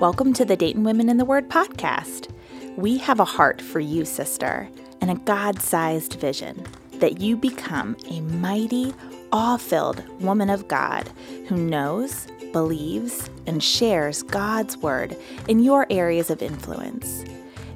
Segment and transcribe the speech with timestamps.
[0.00, 2.30] Welcome to the Dayton Women in the Word podcast.
[2.76, 4.68] We have a heart for you, sister,
[5.00, 6.64] and a God sized vision
[6.94, 8.94] that you become a mighty,
[9.32, 11.08] awe filled woman of God
[11.48, 15.16] who knows, believes, and shares God's word
[15.48, 17.24] in your areas of influence.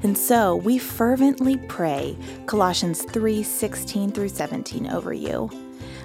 [0.03, 2.17] And so we fervently pray
[2.47, 5.51] Colossians 3 16 through 17 over you.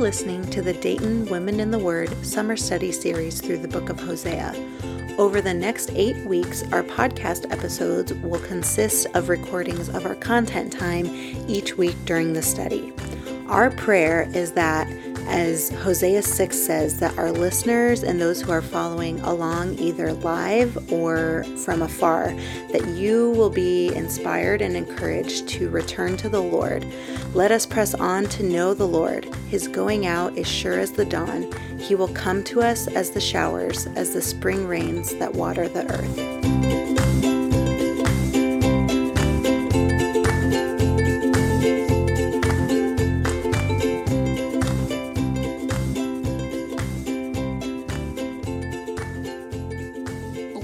[0.00, 4.00] Listening to the Dayton Women in the Word Summer Study Series through the book of
[4.00, 4.54] Hosea.
[5.18, 10.72] Over the next eight weeks, our podcast episodes will consist of recordings of our content
[10.72, 11.04] time
[11.46, 12.94] each week during the study.
[13.46, 14.88] Our prayer is that
[15.30, 20.92] as Hosea 6 says, that our listeners and those who are following along either live
[20.92, 22.34] or from afar,
[22.72, 26.84] that you will be inspired and encouraged to return to the Lord.
[27.32, 29.24] Let us press on to know the Lord.
[29.48, 31.50] His going out is sure as the dawn.
[31.78, 35.90] He will come to us as the showers, as the spring rains that water the
[35.92, 36.89] earth.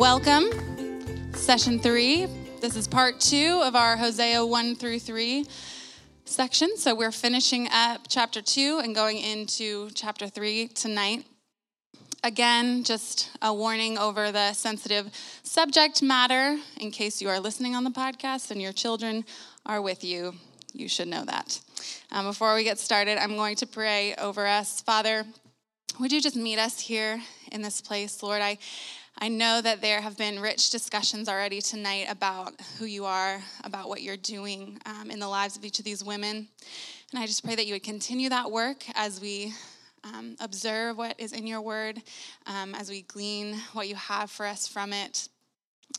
[0.09, 2.27] Welcome, session three.
[2.61, 5.45] This is part two of our Hosea 1 through 3
[6.25, 6.77] section.
[6.77, 11.27] So we're finishing up chapter two and going into chapter three tonight.
[12.23, 15.11] Again, just a warning over the sensitive
[15.43, 19.25] subject matter in case you are listening on the podcast and your children
[19.67, 20.35] are with you.
[20.73, 21.59] You should know that.
[22.13, 24.81] Um, before we get started, I'm going to pray over us.
[24.83, 25.25] Father,
[25.99, 28.41] would you just meet us here in this place, Lord?
[28.41, 28.59] I
[29.19, 33.89] I know that there have been rich discussions already tonight about who you are, about
[33.89, 36.49] what you're doing um, in the lives of each of these women.
[37.13, 39.55] And I just pray that you would continue that work as we
[40.05, 42.03] um, observe what is in your word,
[42.47, 45.29] um, as we glean what you have for us from it.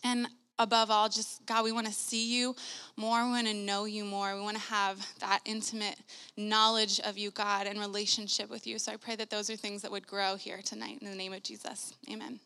[0.03, 0.28] And
[0.59, 2.55] above all, just God, we want to see you
[2.97, 3.23] more.
[3.25, 4.35] We want to know you more.
[4.35, 5.97] We want to have that intimate
[6.35, 8.78] knowledge of you, God, and relationship with you.
[8.78, 11.34] So I pray that those are things that would grow here tonight in the name
[11.34, 11.94] of Jesus.
[12.11, 12.39] Amen.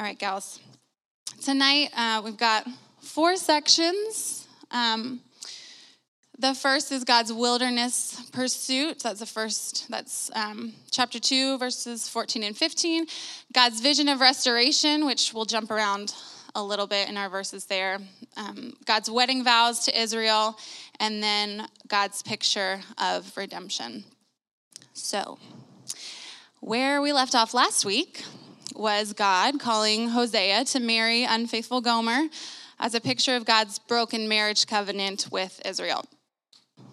[0.00, 0.60] All right, gals.
[1.42, 2.66] Tonight uh, we've got
[3.02, 4.48] four sections.
[4.70, 5.20] Um,
[6.38, 9.00] the first is God's wilderness pursuit.
[9.00, 13.08] That's the first, that's um, chapter 2, verses 14 and 15.
[13.52, 16.14] God's vision of restoration, which we'll jump around
[16.54, 17.98] a little bit in our verses there.
[18.38, 20.56] Um, God's wedding vows to Israel,
[20.98, 24.04] and then God's picture of redemption.
[24.94, 25.38] So,
[26.60, 28.24] where we left off last week,
[28.74, 32.28] was God calling Hosea to marry unfaithful Gomer
[32.78, 36.04] as a picture of God's broken marriage covenant with Israel.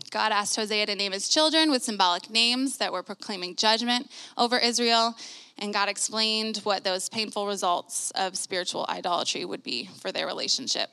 [0.09, 4.57] God asked Hosea to name his children with symbolic names that were proclaiming judgment over
[4.57, 5.15] Israel,
[5.57, 10.89] and God explained what those painful results of spiritual idolatry would be for their relationship.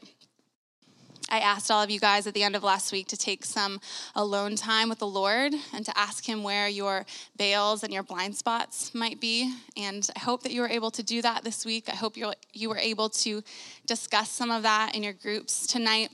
[1.30, 3.80] I asked all of you guys at the end of last week to take some
[4.14, 8.36] alone time with the Lord and to ask Him where your Baals and your blind
[8.36, 9.54] spots might be.
[9.76, 11.88] And I hope that you were able to do that this week.
[11.88, 13.42] I hope you you were able to
[13.86, 16.10] discuss some of that in your groups tonight.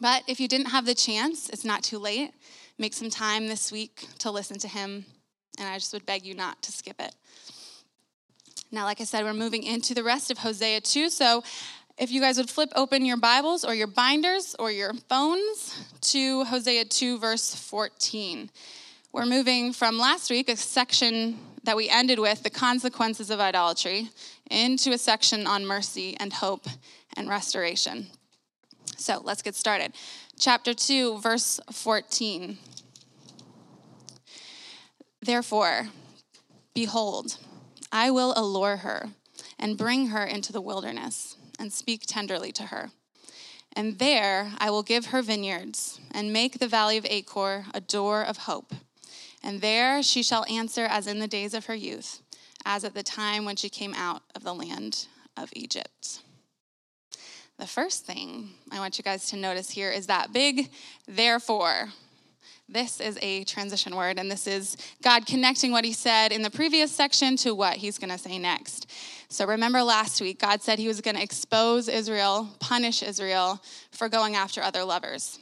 [0.00, 2.32] But if you didn't have the chance, it's not too late.
[2.78, 5.06] Make some time this week to listen to Him.
[5.58, 7.14] And I just would beg you not to skip it.
[8.70, 11.08] Now, like I said, we're moving into the rest of Hosea 2.
[11.08, 11.44] So
[11.96, 16.44] if you guys would flip open your Bibles or your binders or your phones to
[16.44, 18.50] Hosea 2, verse 14.
[19.12, 24.08] We're moving from last week, a section that we ended with, the consequences of idolatry,
[24.50, 26.66] into a section on mercy and hope
[27.16, 28.08] and restoration.
[28.96, 29.94] So let's get started.
[30.38, 32.58] Chapter 2, verse 14.
[35.22, 35.88] Therefore,
[36.74, 37.38] behold,
[37.92, 39.10] I will allure her
[39.60, 42.90] and bring her into the wilderness and speak tenderly to her.
[43.74, 48.22] And there I will give her vineyards and make the valley of Achor a door
[48.22, 48.74] of hope.
[49.42, 52.20] And there she shall answer as in the days of her youth,
[52.66, 55.06] as at the time when she came out of the land
[55.38, 56.20] of Egypt.
[57.58, 60.68] The first thing I want you guys to notice here is that big
[61.08, 61.88] therefore.
[62.68, 66.50] This is a transition word, and this is God connecting what he said in the
[66.50, 68.90] previous section to what he's going to say next.
[69.28, 74.08] So remember last week, God said he was going to expose Israel, punish Israel for
[74.08, 75.38] going after other lovers.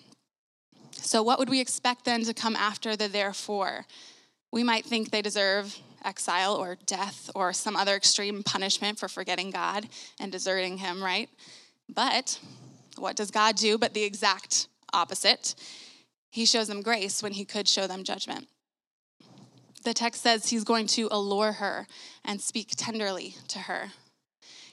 [0.90, 3.86] So, what would we expect then to come after the therefore?
[4.52, 9.50] We might think they deserve exile or death or some other extreme punishment for forgetting
[9.50, 9.88] God
[10.20, 11.28] and deserting him, right?
[11.88, 12.38] But
[12.98, 15.54] what does God do but the exact opposite?
[16.32, 18.48] He shows them grace when he could show them judgment.
[19.84, 21.86] The text says he's going to allure her
[22.24, 23.90] and speak tenderly to her.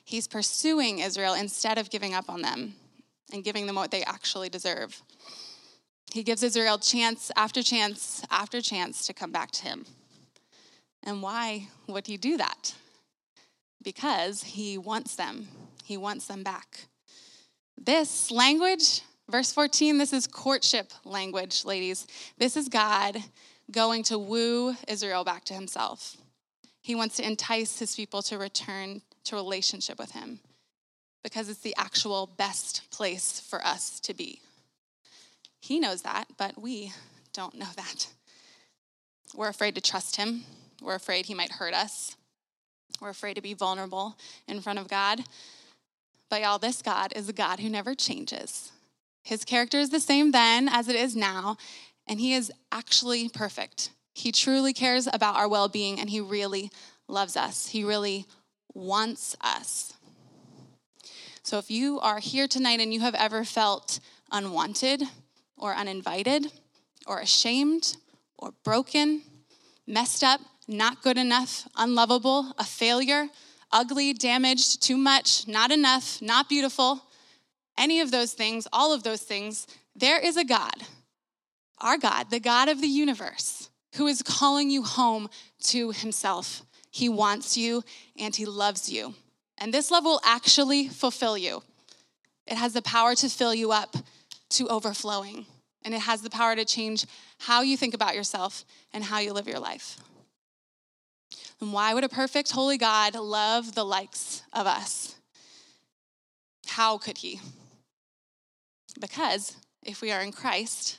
[0.05, 2.75] He's pursuing Israel instead of giving up on them
[3.33, 5.03] and giving them what they actually deserve.
[6.13, 9.85] He gives Israel chance after chance after chance to come back to him.
[11.03, 12.73] And why would he do that?
[13.83, 15.49] Because he wants them.
[15.83, 16.85] He wants them back.
[17.77, 22.07] This language, verse 14, this is courtship language, ladies.
[22.37, 23.17] This is God
[23.71, 26.17] going to woo Israel back to himself.
[26.81, 30.39] He wants to entice his people to return to relationship with him
[31.23, 34.41] because it's the actual best place for us to be.
[35.61, 36.93] He knows that, but we
[37.33, 38.07] don't know that.
[39.35, 40.45] We're afraid to trust him.
[40.81, 42.15] We're afraid he might hurt us.
[43.01, 44.17] We're afraid to be vulnerable
[44.47, 45.21] in front of God.
[46.29, 48.71] But y'all, this God is a God who never changes.
[49.29, 51.55] His character is the same then as it is now,
[52.07, 53.91] and he is actually perfect.
[54.15, 56.71] He truly cares about our well being, and he really
[57.07, 57.67] loves us.
[57.67, 58.25] He really
[58.73, 59.93] wants us.
[61.43, 63.99] So if you are here tonight and you have ever felt
[64.31, 65.03] unwanted
[65.55, 66.51] or uninvited
[67.05, 67.97] or ashamed
[68.35, 69.21] or broken,
[69.85, 73.27] messed up, not good enough, unlovable, a failure,
[73.71, 77.03] ugly, damaged, too much, not enough, not beautiful,
[77.79, 79.65] any of those things, all of those things,
[79.95, 80.75] there is a God,
[81.79, 85.29] our God, the God of the universe, who is calling you home
[85.63, 86.63] to himself.
[86.91, 87.83] He wants you
[88.19, 89.15] and he loves you.
[89.57, 91.63] And this love will actually fulfill you.
[92.45, 93.95] It has the power to fill you up
[94.51, 95.45] to overflowing,
[95.85, 97.05] and it has the power to change
[97.37, 99.97] how you think about yourself and how you live your life.
[101.61, 105.15] And why would a perfect, holy God love the likes of us?
[106.67, 107.39] How could he?
[108.99, 110.97] Because if we are in Christ,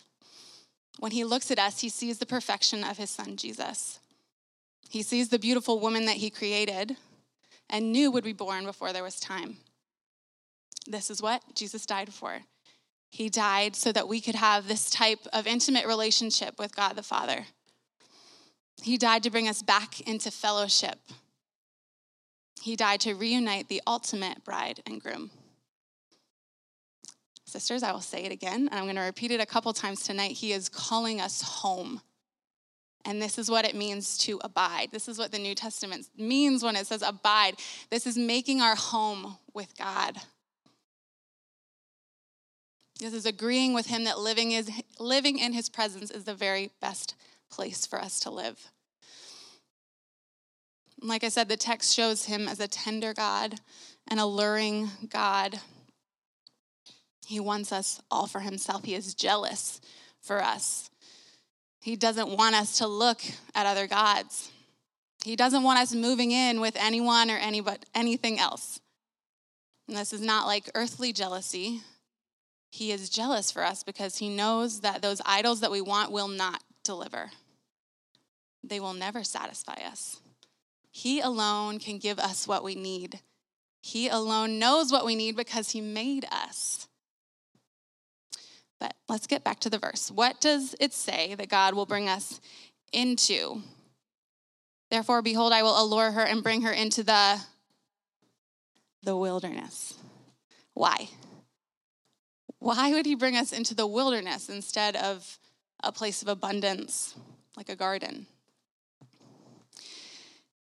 [0.98, 4.00] when he looks at us, he sees the perfection of his son, Jesus.
[4.88, 6.96] He sees the beautiful woman that he created
[7.68, 9.58] and knew would be born before there was time.
[10.86, 12.40] This is what Jesus died for.
[13.10, 17.02] He died so that we could have this type of intimate relationship with God the
[17.02, 17.46] Father.
[18.82, 20.98] He died to bring us back into fellowship.
[22.62, 25.30] He died to reunite the ultimate bride and groom.
[27.50, 30.04] Sisters, I will say it again, and I'm going to repeat it a couple times
[30.04, 30.30] tonight.
[30.30, 32.00] He is calling us home.
[33.04, 34.90] And this is what it means to abide.
[34.92, 37.56] This is what the New Testament means when it says abide.
[37.90, 40.16] This is making our home with God.
[43.00, 44.70] This is agreeing with Him that living, is,
[45.00, 47.16] living in His presence is the very best
[47.50, 48.70] place for us to live.
[51.02, 53.54] Like I said, the text shows him as a tender God,
[54.08, 55.58] an alluring God.
[57.30, 58.84] He wants us all for himself.
[58.84, 59.80] He is jealous
[60.20, 60.90] for us.
[61.80, 63.20] He doesn't want us to look
[63.54, 64.50] at other gods.
[65.24, 68.80] He doesn't want us moving in with anyone or any, but anything else.
[69.88, 71.80] And this is not like earthly jealousy.
[72.70, 76.28] He is jealous for us because he knows that those idols that we want will
[76.28, 77.30] not deliver
[78.62, 80.20] they will never satisfy us.
[80.90, 83.20] He alone can give us what we need.
[83.82, 86.88] He alone knows what we need because He made us.
[88.80, 90.10] But let's get back to the verse.
[90.10, 92.40] What does it say that God will bring us
[92.92, 93.62] into?
[94.90, 97.40] Therefore, behold, I will allure her and bring her into the,
[99.02, 99.94] the wilderness.
[100.74, 101.10] Why?
[102.58, 105.38] Why would he bring us into the wilderness instead of
[105.82, 107.14] a place of abundance
[107.56, 108.26] like a garden?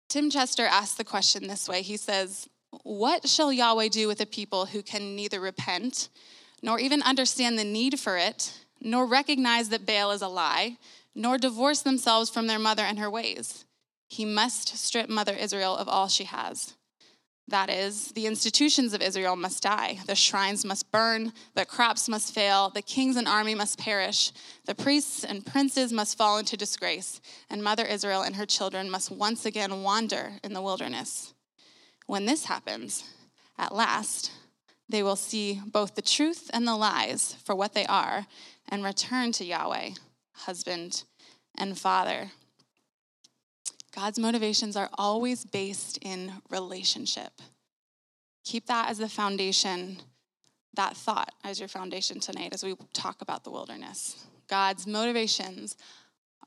[0.10, 2.48] Tim Chester asked the question this way He says,
[2.84, 6.10] What shall Yahweh do with a people who can neither repent,
[6.64, 10.78] nor even understand the need for it, nor recognize that Baal is a lie,
[11.14, 13.66] nor divorce themselves from their mother and her ways?
[14.08, 16.74] He must strip Mother Israel of all she has.
[17.48, 22.34] That is, the institutions of Israel must die, the shrines must burn, the crops must
[22.34, 24.32] fail, the kings and army must perish,
[24.66, 29.12] the priests and princes must fall into disgrace, and Mother Israel and her children must
[29.12, 31.34] once again wander in the wilderness.
[32.06, 33.04] When this happens,
[33.58, 34.32] at last,
[34.94, 38.28] they will see both the truth and the lies for what they are
[38.70, 39.90] and return to Yahweh,
[40.34, 41.04] husband,
[41.58, 42.30] and father.
[43.96, 47.42] God's motivations are always based in relationship.
[48.46, 49.98] Keep that as the foundation,
[50.76, 54.28] that thought as your foundation tonight as we talk about the wilderness.
[54.48, 55.76] God's motivations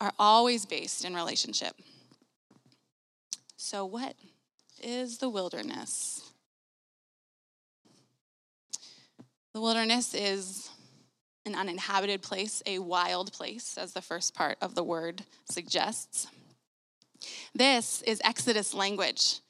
[0.00, 1.75] are always based in relationship.
[3.57, 4.15] So, what
[4.81, 6.25] is the wilderness?
[9.56, 10.68] The wilderness is
[11.46, 16.26] an uninhabited place, a wild place, as the first part of the word suggests.
[17.54, 19.40] This is Exodus language.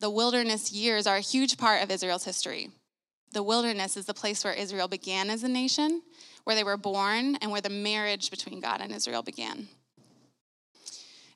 [0.00, 2.70] The wilderness years are a huge part of Israel's history.
[3.30, 6.02] The wilderness is the place where Israel began as a nation,
[6.42, 9.68] where they were born, and where the marriage between God and Israel began.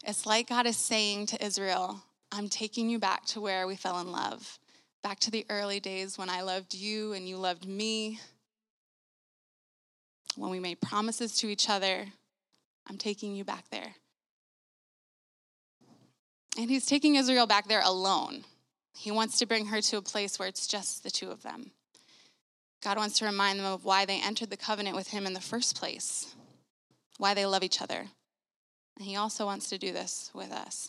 [0.05, 4.01] It's like God is saying to Israel, I'm taking you back to where we fell
[4.01, 4.59] in love,
[5.05, 8.19] back to the early days when I loved you and you loved me,
[10.35, 12.07] when we made promises to each other.
[12.89, 13.95] I'm taking you back there.
[16.59, 18.45] And he's taking Israel back there alone.
[18.97, 21.73] He wants to bring her to a place where it's just the two of them.
[22.83, 25.41] God wants to remind them of why they entered the covenant with him in the
[25.41, 26.35] first place,
[27.19, 28.07] why they love each other.
[28.97, 30.89] And he also wants to do this with us.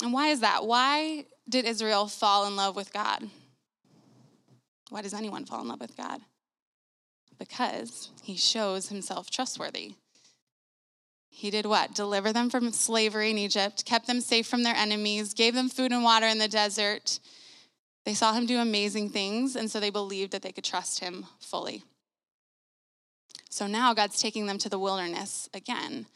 [0.00, 0.64] And why is that?
[0.66, 3.28] Why did Israel fall in love with God?
[4.90, 6.20] Why does anyone fall in love with God?
[7.38, 9.94] Because he shows himself trustworthy.
[11.28, 11.94] He did what?
[11.94, 15.90] Deliver them from slavery in Egypt, kept them safe from their enemies, gave them food
[15.90, 17.18] and water in the desert.
[18.04, 21.26] They saw him do amazing things, and so they believed that they could trust him
[21.40, 21.82] fully.
[23.50, 26.06] So now God's taking them to the wilderness again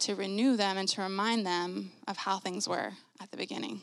[0.00, 3.80] to renew them and to remind them of how things were at the beginning.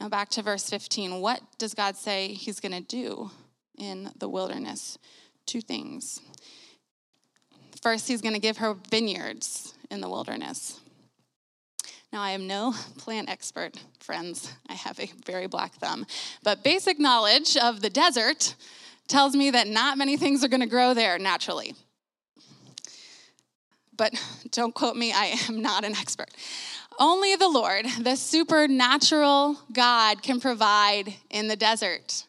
[0.00, 1.20] Now, back to verse 15.
[1.20, 3.30] What does God say he's going to do
[3.78, 4.98] in the wilderness?
[5.46, 6.20] Two things.
[7.82, 10.80] First, he's going to give her vineyards in the wilderness.
[12.12, 14.52] Now, I am no plant expert, friends.
[14.68, 16.06] I have a very black thumb.
[16.42, 18.54] But basic knowledge of the desert
[19.08, 21.74] tells me that not many things are going to grow there naturally.
[23.96, 24.14] But
[24.50, 26.30] don't quote me, I am not an expert.
[26.98, 32.26] Only the Lord, the supernatural God, can provide in the desert.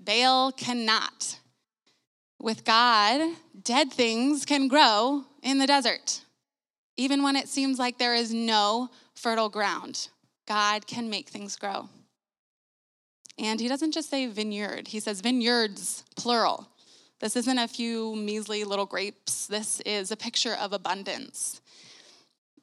[0.00, 1.38] Baal cannot.
[2.40, 6.22] With God, dead things can grow in the desert.
[6.96, 10.08] Even when it seems like there is no fertile ground,
[10.46, 11.88] God can make things grow.
[13.38, 16.68] And he doesn't just say vineyard, he says vineyards, plural.
[17.20, 21.60] This isn't a few measly little grapes, this is a picture of abundance.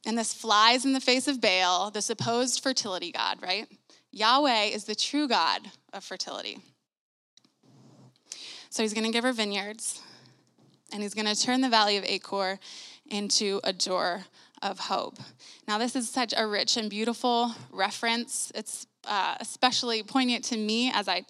[0.05, 3.67] And this flies in the face of Baal, the supposed fertility god, right?
[4.11, 6.59] Yahweh is the true God of fertility.
[8.69, 10.01] So he's going to give her vineyards,
[10.93, 12.59] and he's going to turn the valley of Achor
[13.09, 14.25] into a door
[14.61, 15.17] of hope.
[15.67, 18.51] Now, this is such a rich and beautiful reference.
[18.55, 21.25] It's uh, especially poignant to me as I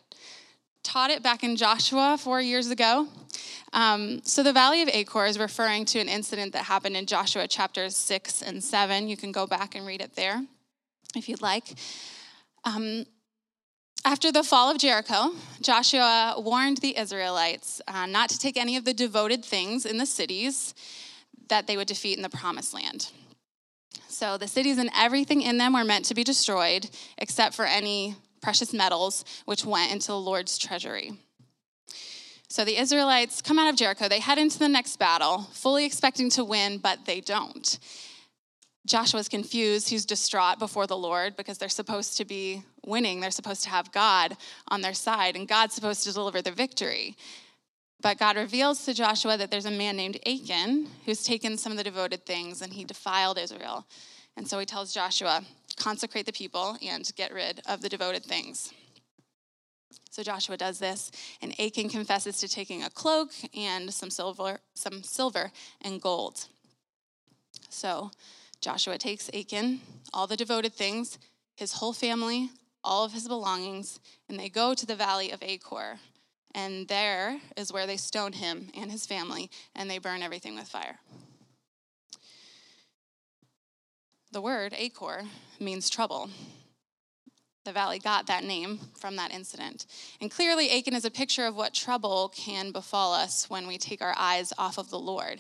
[0.85, 3.07] taught it back in Joshua four years ago.
[3.73, 7.47] Um, so, the Valley of Achor is referring to an incident that happened in Joshua
[7.47, 9.09] chapters six and seven.
[9.09, 10.45] You can go back and read it there
[11.15, 11.73] if you'd like.
[12.63, 13.05] Um,
[14.05, 18.85] after the fall of Jericho, Joshua warned the Israelites uh, not to take any of
[18.85, 20.75] the devoted things in the cities
[21.49, 23.11] that they would defeat in the promised land.
[24.07, 28.15] So the cities and everything in them were meant to be destroyed, except for any
[28.45, 31.13] precious metals which went into the Lord's treasury.
[32.47, 36.29] So the Israelites come out of Jericho, they head into the next battle, fully expecting
[36.29, 37.79] to win, but they don't.
[38.85, 39.89] Joshua's confused.
[39.89, 43.19] He's distraught before the Lord because they're supposed to be winning.
[43.19, 44.37] They're supposed to have God
[44.67, 47.17] on their side, and God's supposed to deliver the victory.
[47.99, 51.79] But God reveals to Joshua that there's a man named Achan who's taken some of
[51.79, 53.87] the devoted things and he defiled Israel.
[54.37, 55.43] And so he tells Joshua,
[55.77, 58.73] consecrate the people and get rid of the devoted things.
[60.09, 65.03] So Joshua does this, and Achan confesses to taking a cloak and some silver, some
[65.03, 65.51] silver
[65.81, 66.47] and gold.
[67.69, 68.11] So
[68.61, 69.81] Joshua takes Achan,
[70.13, 71.19] all the devoted things,
[71.55, 72.49] his whole family,
[72.83, 75.99] all of his belongings, and they go to the valley of Achor.
[76.53, 80.69] And there is where they stone him and his family, and they burn everything with
[80.69, 80.99] fire.
[84.35, 85.23] The word Achor
[85.61, 86.29] means trouble.
[87.63, 89.85] The valley got that name from that incident.
[90.19, 94.01] And clearly, Achan is a picture of what trouble can befall us when we take
[94.01, 95.39] our eyes off of the Lord.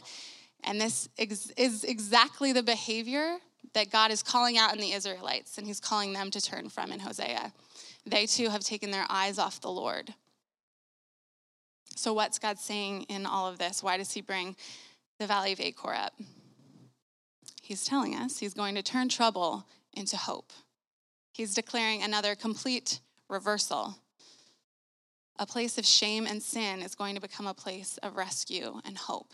[0.63, 3.35] And this is exactly the behavior
[3.73, 6.93] that God is calling out in the Israelites, and He's calling them to turn from
[6.93, 7.51] in Hosea.
[8.05, 10.13] They too have taken their eyes off the Lord.
[11.97, 13.83] So, what's God saying in all of this?
[13.83, 14.55] Why does He bring
[15.19, 16.13] the Valley of Achor up?
[17.65, 20.53] He's telling us He's going to turn trouble into hope.
[21.31, 23.95] He's declaring another complete reversal.
[25.39, 28.95] A place of shame and sin is going to become a place of rescue and
[28.95, 29.33] hope.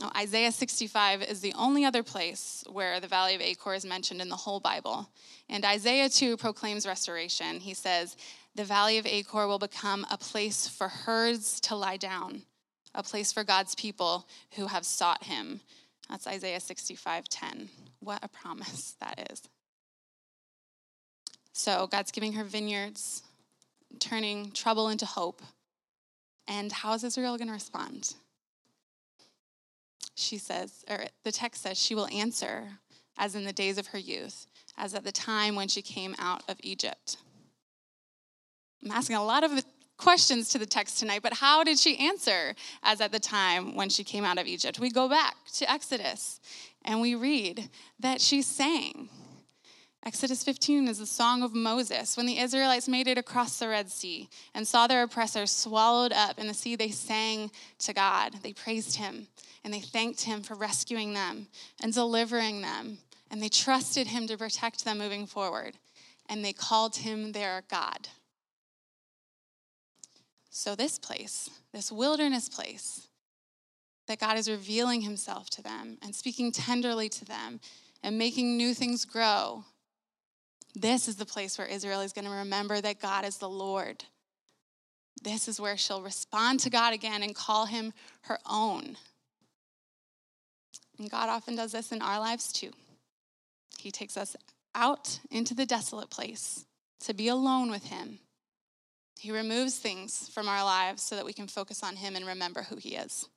[0.00, 4.20] Now, Isaiah 65 is the only other place where the Valley of Achor is mentioned
[4.20, 5.08] in the whole Bible.
[5.48, 7.60] And Isaiah 2 proclaims restoration.
[7.60, 8.16] He says,
[8.56, 12.42] The Valley of Achor will become a place for herds to lie down,
[12.96, 15.60] a place for God's people who have sought him.
[16.08, 17.68] That's Isaiah 65 10.
[18.00, 19.42] What a promise that is.
[21.52, 23.22] So, God's giving her vineyards,
[23.98, 25.42] turning trouble into hope.
[26.46, 28.14] And how is Israel going to respond?
[30.14, 32.78] She says, or the text says, she will answer
[33.18, 34.46] as in the days of her youth,
[34.76, 37.16] as at the time when she came out of Egypt.
[38.84, 39.64] I'm asking a lot of
[39.96, 43.88] questions to the text tonight, but how did she answer as at the time when
[43.88, 44.78] she came out of Egypt?
[44.78, 46.40] We go back to Exodus
[46.84, 47.68] and we read
[48.00, 49.08] that she sang.
[50.04, 52.16] Exodus 15 is the song of Moses.
[52.16, 56.38] When the Israelites made it across the Red Sea and saw their oppressors swallowed up
[56.38, 57.50] in the sea, they sang
[57.80, 58.34] to God.
[58.44, 59.26] They praised him
[59.64, 61.48] and they thanked him for rescuing them
[61.82, 62.98] and delivering them.
[63.32, 65.76] And they trusted him to protect them moving forward.
[66.28, 68.06] And they called him their God.
[70.58, 73.08] So, this place, this wilderness place,
[74.08, 77.60] that God is revealing himself to them and speaking tenderly to them
[78.02, 79.64] and making new things grow
[80.76, 84.04] this is the place where Israel is going to remember that God is the Lord.
[85.22, 87.94] This is where she'll respond to God again and call him
[88.24, 88.98] her own.
[90.98, 92.72] And God often does this in our lives too.
[93.78, 94.36] He takes us
[94.74, 96.66] out into the desolate place
[97.00, 98.18] to be alone with him.
[99.18, 102.62] He removes things from our lives so that we can focus on him and remember
[102.62, 103.28] who he is.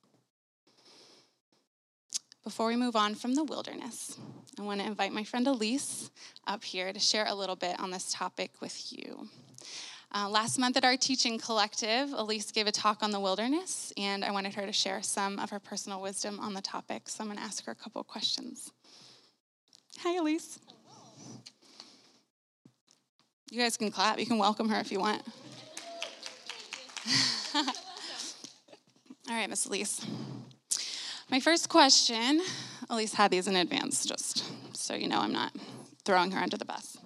[2.43, 4.17] Before we move on from the wilderness,
[4.57, 6.09] I want to invite my friend Elise
[6.47, 9.29] up here to share a little bit on this topic with you.
[10.15, 14.25] Uh, last month at our teaching collective, Elise gave a talk on the wilderness, and
[14.25, 17.07] I wanted her to share some of her personal wisdom on the topic.
[17.07, 18.71] So I'm going to ask her a couple questions.
[19.99, 20.59] Hi, Elise.
[23.51, 24.19] You guys can clap.
[24.19, 25.21] You can welcome her if you want.
[27.55, 27.63] All
[29.35, 30.05] right, Miss Elise.
[31.29, 32.41] My first question,
[32.89, 34.43] Elise had these in advance, just
[34.75, 35.51] so you know I'm not
[36.03, 36.97] throwing her under the bus.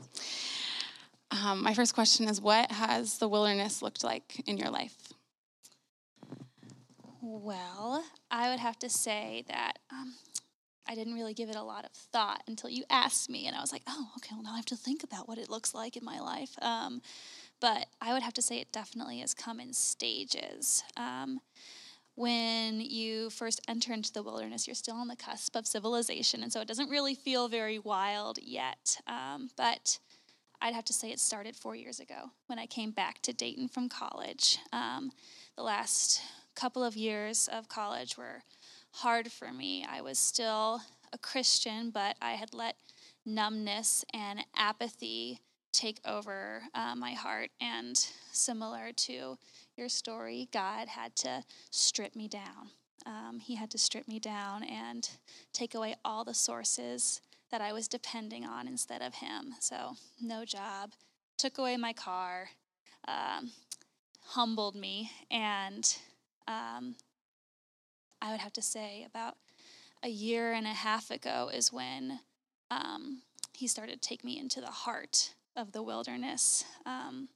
[1.31, 4.95] Um, my first question is What has the wilderness looked like in your life?
[7.21, 10.13] Well, I would have to say that um,
[10.87, 13.61] I didn't really give it a lot of thought until you asked me, and I
[13.61, 15.97] was like, oh, okay, well, now I have to think about what it looks like
[15.97, 16.55] in my life.
[16.61, 17.01] Um,
[17.63, 20.83] but I would have to say it definitely has come in stages.
[20.97, 21.39] Um,
[22.15, 26.51] when you first enter into the wilderness, you're still on the cusp of civilization, and
[26.51, 28.97] so it doesn't really feel very wild yet.
[29.07, 29.97] Um, but
[30.61, 33.69] I'd have to say it started four years ago when I came back to Dayton
[33.69, 34.59] from college.
[34.73, 35.13] Um,
[35.55, 36.21] the last
[36.55, 38.43] couple of years of college were
[38.91, 39.85] hard for me.
[39.89, 40.81] I was still
[41.13, 42.75] a Christian, but I had let
[43.25, 45.39] numbness and apathy
[45.73, 47.97] take over uh, my heart, and
[48.31, 49.37] similar to
[49.75, 52.69] your story, God had to strip me down.
[53.05, 55.09] Um, he had to strip me down and
[55.51, 59.55] take away all the sources that I was depending on instead of Him.
[59.59, 60.93] So, no job,
[61.37, 62.49] took away my car,
[63.07, 63.51] um,
[64.21, 65.95] humbled me, and
[66.47, 66.95] um,
[68.21, 69.35] I would have to say about
[70.03, 72.19] a year and a half ago is when
[72.71, 76.63] um, He started to take me into the heart of the wilderness.
[76.85, 77.29] Um,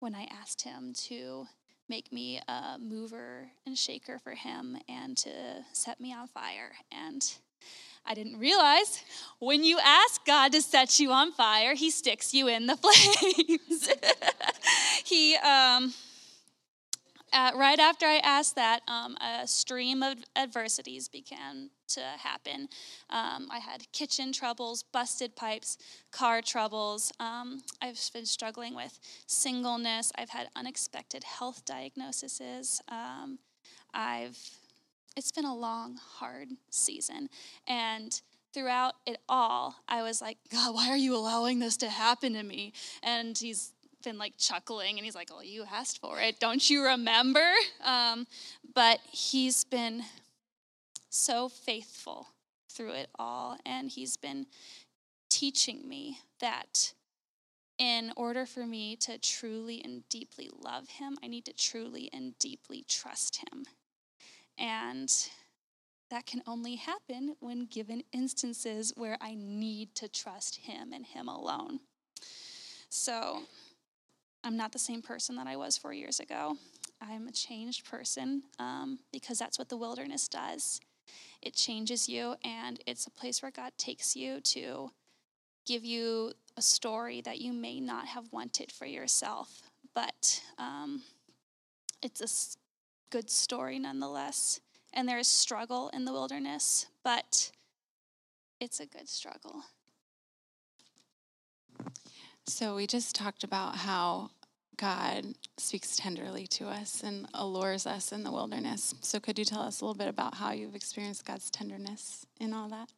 [0.00, 1.46] when I asked him to
[1.88, 5.30] make me a mover and shaker for him and to
[5.72, 6.72] set me on fire.
[6.90, 7.22] And
[8.04, 9.04] I didn't realize
[9.38, 13.88] when you ask God to set you on fire, He sticks you in the flames.
[15.04, 15.94] he, um,
[17.32, 22.68] uh, right after I asked that, um, a stream of adversities began to happen.
[23.10, 25.78] Um, I had kitchen troubles, busted pipes,
[26.10, 27.12] car troubles.
[27.20, 30.12] Um, I've been struggling with singleness.
[30.16, 32.80] I've had unexpected health diagnoses.
[32.88, 33.38] Um,
[33.94, 34.38] I've
[35.14, 37.28] it's been a long, hard season,
[37.66, 38.18] and
[38.54, 42.42] throughout it all, I was like, God, why are you allowing this to happen to
[42.42, 42.72] me?
[43.02, 46.40] And He's been like chuckling and he's like, Oh, you asked for it.
[46.40, 47.48] Don't you remember?
[47.84, 48.26] Um,
[48.74, 50.02] but he's been
[51.10, 52.28] so faithful
[52.70, 53.58] through it all.
[53.64, 54.46] And he's been
[55.28, 56.92] teaching me that
[57.78, 62.38] in order for me to truly and deeply love him, I need to truly and
[62.38, 63.64] deeply trust him.
[64.58, 65.10] And
[66.10, 71.26] that can only happen when given instances where I need to trust him and him
[71.26, 71.80] alone.
[72.90, 73.44] So
[74.44, 76.56] I'm not the same person that I was four years ago.
[77.00, 80.80] I'm a changed person um, because that's what the wilderness does.
[81.40, 84.90] It changes you, and it's a place where God takes you to
[85.66, 89.62] give you a story that you may not have wanted for yourself,
[89.94, 91.02] but um,
[92.02, 92.58] it's a
[93.10, 94.60] good story nonetheless.
[94.92, 97.50] And there is struggle in the wilderness, but
[98.60, 99.62] it's a good struggle.
[102.46, 104.30] So, we just talked about how
[104.76, 105.24] God
[105.58, 108.96] speaks tenderly to us and allures us in the wilderness.
[109.00, 112.52] So, could you tell us a little bit about how you've experienced God's tenderness in
[112.52, 112.90] all that?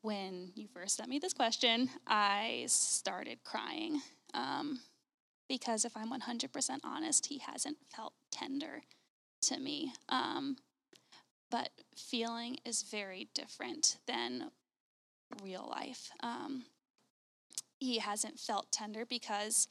[0.00, 4.00] When you first sent me this question, I started crying
[4.32, 4.80] um,
[5.46, 8.82] because if I'm 100% honest, He hasn't felt tender
[9.42, 9.92] to me.
[10.08, 10.56] Um,
[11.50, 14.50] but feeling is very different than
[15.42, 16.10] real life.
[16.22, 16.64] Um,
[17.78, 19.68] he hasn't felt tender because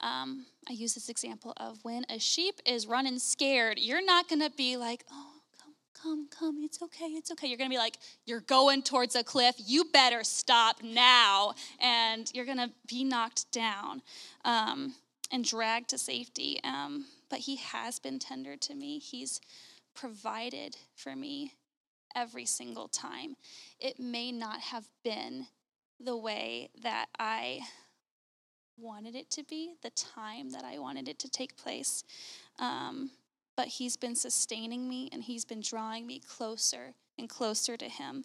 [0.00, 4.40] um, I use this example of when a sheep is running scared, you're not going
[4.40, 7.46] to be like, oh, come, come, come, it's okay, it's okay.
[7.46, 12.30] You're going to be like, you're going towards a cliff, you better stop now, and
[12.34, 14.02] you're going to be knocked down
[14.44, 14.94] um,
[15.30, 16.60] and dragged to safety.
[16.64, 19.40] Um, but He has been tender to me, He's
[19.94, 21.52] provided for me
[22.16, 23.36] every single time.
[23.78, 25.46] It may not have been
[26.02, 27.60] the way that I
[28.78, 32.04] wanted it to be, the time that I wanted it to take place.
[32.58, 33.10] Um,
[33.56, 38.24] but He's been sustaining me and He's been drawing me closer and closer to Him.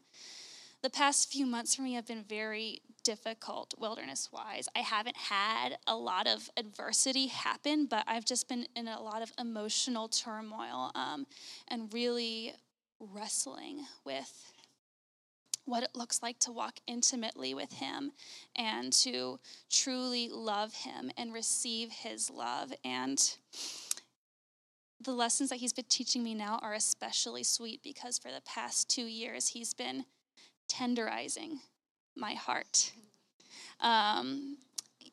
[0.82, 4.68] The past few months for me have been very difficult wilderness wise.
[4.76, 9.22] I haven't had a lot of adversity happen, but I've just been in a lot
[9.22, 11.26] of emotional turmoil um,
[11.68, 12.54] and really
[13.00, 14.54] wrestling with
[15.66, 18.12] what it looks like to walk intimately with Him
[18.56, 22.72] and to truly love Him and receive His love.
[22.84, 23.36] And
[25.02, 28.90] the lessons that He's been teaching me now are especially sweet because for the past
[28.90, 30.06] two years, He's been
[30.70, 31.58] tenderizing
[32.16, 32.92] my heart.
[33.82, 34.58] Um,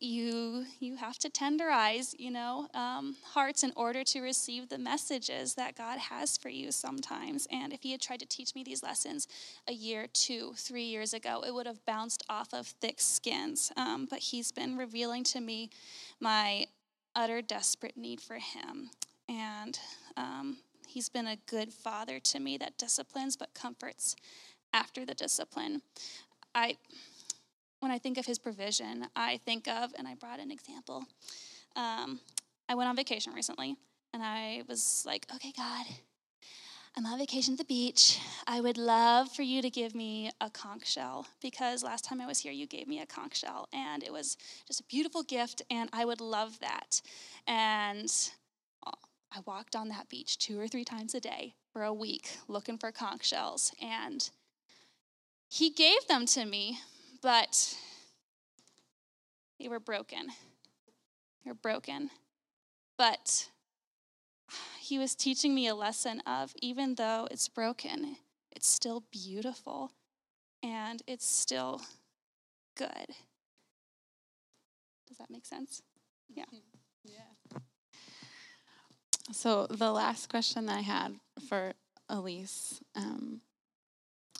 [0.03, 5.55] you you have to tenderize you know um, hearts in order to receive the messages
[5.55, 7.47] that god has for you sometimes.
[7.51, 9.29] And if he had tried to teach me these lessons
[9.69, 13.71] a year two three years ago it would have bounced off of thick skins.
[13.77, 15.71] Um, but he's been revealing to me
[16.21, 16.67] my
[17.15, 18.91] utter desperate need for him.
[19.29, 19.79] And
[20.17, 24.17] um, he's been a good father to me that disciplines but comforts
[24.73, 25.83] after the discipline.
[26.55, 26.77] I
[27.83, 31.05] when I think of his provision, I think of, and I brought an example.
[31.75, 32.21] Um,
[32.68, 33.75] I went on vacation recently,
[34.14, 35.87] and I was like, okay, God,
[36.97, 38.21] I'm on vacation at the beach.
[38.47, 42.27] I would love for you to give me a conch shell because last time I
[42.27, 44.37] was here, you gave me a conch shell, and it was
[44.68, 47.03] just a beautiful gift, and I would love that.
[47.49, 48.12] And
[48.87, 48.92] uh,
[49.33, 52.79] I walked on that beach two or three times a day for a week looking
[52.79, 54.31] for conch shells, and
[55.49, 56.79] he gave them to me
[57.23, 57.77] but
[59.59, 60.29] they were broken.
[61.45, 62.11] They were broken.
[62.99, 63.49] But
[64.79, 68.17] he was teaching me a lesson of even though it's broken,
[68.51, 69.93] it's still beautiful
[70.63, 71.81] and it's still
[72.77, 73.15] good.
[75.09, 75.83] Does that make sense?
[76.29, 76.45] Yeah.
[77.05, 77.59] Yeah.
[79.33, 81.15] So the last question that I had
[81.49, 81.75] for
[82.09, 83.41] Elise um,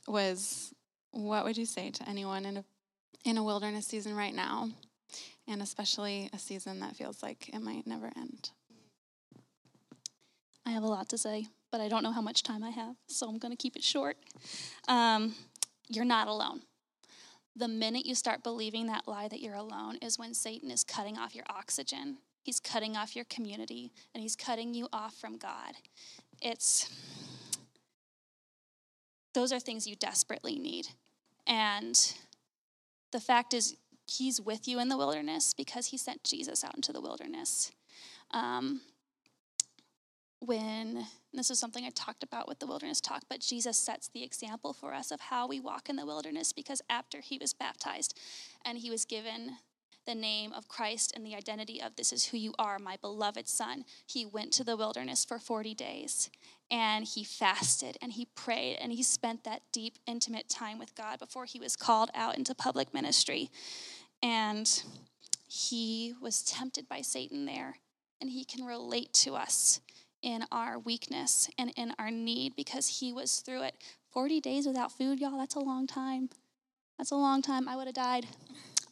[0.07, 0.75] was,
[1.11, 2.65] what would you say to anyone in a
[3.25, 4.71] in a wilderness season right now,
[5.47, 8.51] and especially a season that feels like it might never end.
[10.65, 12.97] I have a lot to say, but I don't know how much time I have,
[13.07, 14.17] so I'm going to keep it short.
[14.89, 15.35] Um,
[15.89, 16.63] you're not alone.
[17.55, 21.19] The minute you start believing that lie that you're alone is when Satan is cutting
[21.19, 22.19] off your oxygen.
[22.43, 25.75] He's cutting off your community and he's cutting you off from God.
[26.41, 26.89] It's
[29.35, 30.89] those are things you desperately need.
[31.47, 31.99] And
[33.13, 36.93] the fact is, He's with you in the wilderness because He sent Jesus out into
[36.93, 37.71] the wilderness.
[38.33, 38.81] Um,
[40.41, 44.25] when this is something I talked about with the wilderness talk, but Jesus sets the
[44.25, 48.19] example for us of how we walk in the wilderness because after he was baptized
[48.65, 49.59] and he was given
[50.05, 53.49] the name of Christ and the identity of this is who you are, my beloved
[53.49, 56.29] son, he went to the wilderness for 40 days
[56.73, 61.19] and he fasted and he prayed and he spent that deep, intimate time with God
[61.19, 63.51] before he was called out into public ministry.
[64.23, 64.83] And
[65.47, 67.77] he was tempted by Satan there,
[68.21, 69.81] and he can relate to us
[70.23, 73.75] in our weakness and in our need because he was through it.
[74.13, 76.31] 40 days without food, y'all, that's a long time.
[76.97, 77.69] That's a long time.
[77.69, 78.27] I would have died.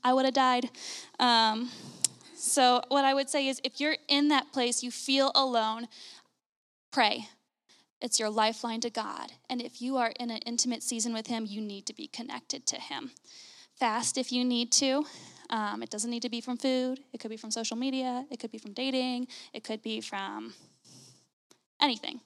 [0.04, 0.68] I would have died.
[1.18, 1.70] Um,
[2.34, 5.88] so, what I would say is if you're in that place, you feel alone,
[6.90, 7.28] pray.
[8.00, 9.32] It's your lifeline to God.
[9.48, 12.66] And if you are in an intimate season with Him, you need to be connected
[12.66, 13.10] to Him.
[13.76, 15.04] Fast if you need to.
[15.50, 18.38] Um, it doesn't need to be from food, it could be from social media, it
[18.38, 20.54] could be from dating, it could be from
[21.82, 22.20] anything,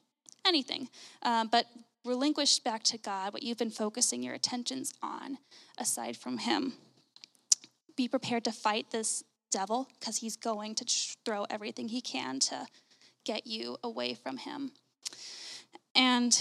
[0.47, 0.91] anything.
[1.23, 1.65] Um, but
[2.05, 5.39] relinquish back to God what you've been focusing your attentions on
[5.79, 6.75] aside from Him.
[7.97, 10.85] Be prepared to fight this devil because he's going to
[11.25, 12.67] throw everything he can to
[13.25, 14.73] get you away from him.
[15.95, 16.41] And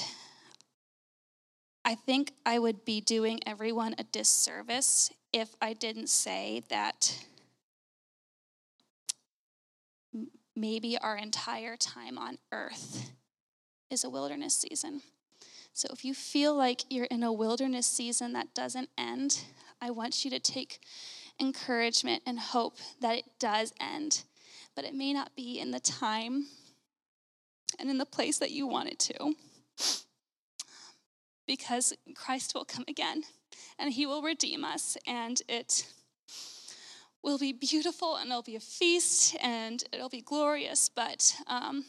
[1.86, 7.26] I think I would be doing everyone a disservice if I didn't say that
[10.56, 13.12] maybe our entire time on earth
[13.90, 15.02] is a wilderness season.
[15.74, 19.44] So if you feel like you're in a wilderness season that doesn't end,
[19.82, 20.80] I want you to take
[21.40, 24.24] encouragement and hope that it does end.
[24.76, 26.46] But it may not be in the time
[27.80, 29.36] and in the place that you want it to.
[31.46, 33.24] Because Christ will come again
[33.78, 35.88] and he will redeem us and it
[37.24, 41.86] will be beautiful and it'll be a feast and it'll be glorious, but um,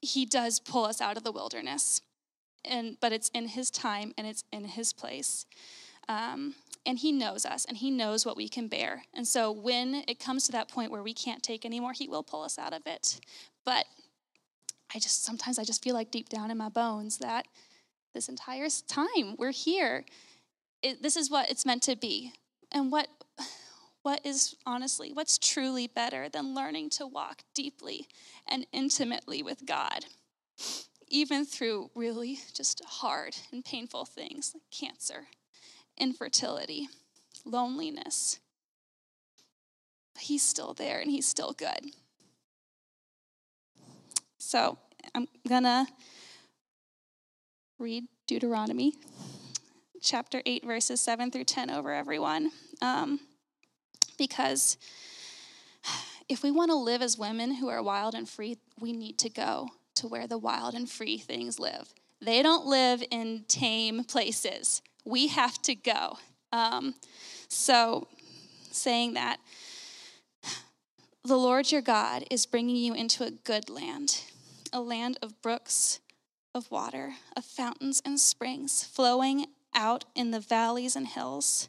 [0.00, 2.00] he does pull us out of the wilderness.
[2.64, 5.46] And, but it's in his time and it's in his place.
[6.08, 9.02] Um, and he knows us and he knows what we can bear.
[9.12, 12.22] And so when it comes to that point where we can't take anymore, he will
[12.22, 13.20] pull us out of it.
[13.64, 13.86] But
[14.94, 17.46] I just sometimes I just feel like deep down in my bones that
[18.14, 20.04] this entire time we're here,
[20.82, 22.32] it, this is what it's meant to be.
[22.72, 23.08] And what
[24.02, 28.06] what is honestly what's truly better than learning to walk deeply
[28.46, 30.06] and intimately with God?
[31.08, 35.26] Even through really just hard and painful things like cancer
[35.98, 36.88] infertility,
[37.44, 38.40] loneliness.
[40.18, 41.92] He's still there and he's still good.
[44.38, 44.78] So
[45.14, 45.86] I'm going to
[47.78, 48.94] read Deuteronomy
[50.00, 52.50] chapter 8, verses 7 through 10 over everyone.
[52.80, 53.20] Um,
[54.18, 54.76] because
[56.28, 59.28] if we want to live as women who are wild and free, we need to
[59.28, 61.92] go to where the wild and free things live.
[62.20, 66.18] They don't live in tame places we have to go.
[66.52, 66.94] Um,
[67.48, 68.08] so,
[68.70, 69.38] saying that,
[71.24, 74.22] the Lord your God is bringing you into a good land,
[74.72, 76.00] a land of brooks
[76.54, 81.68] of water, of fountains and springs flowing out in the valleys and hills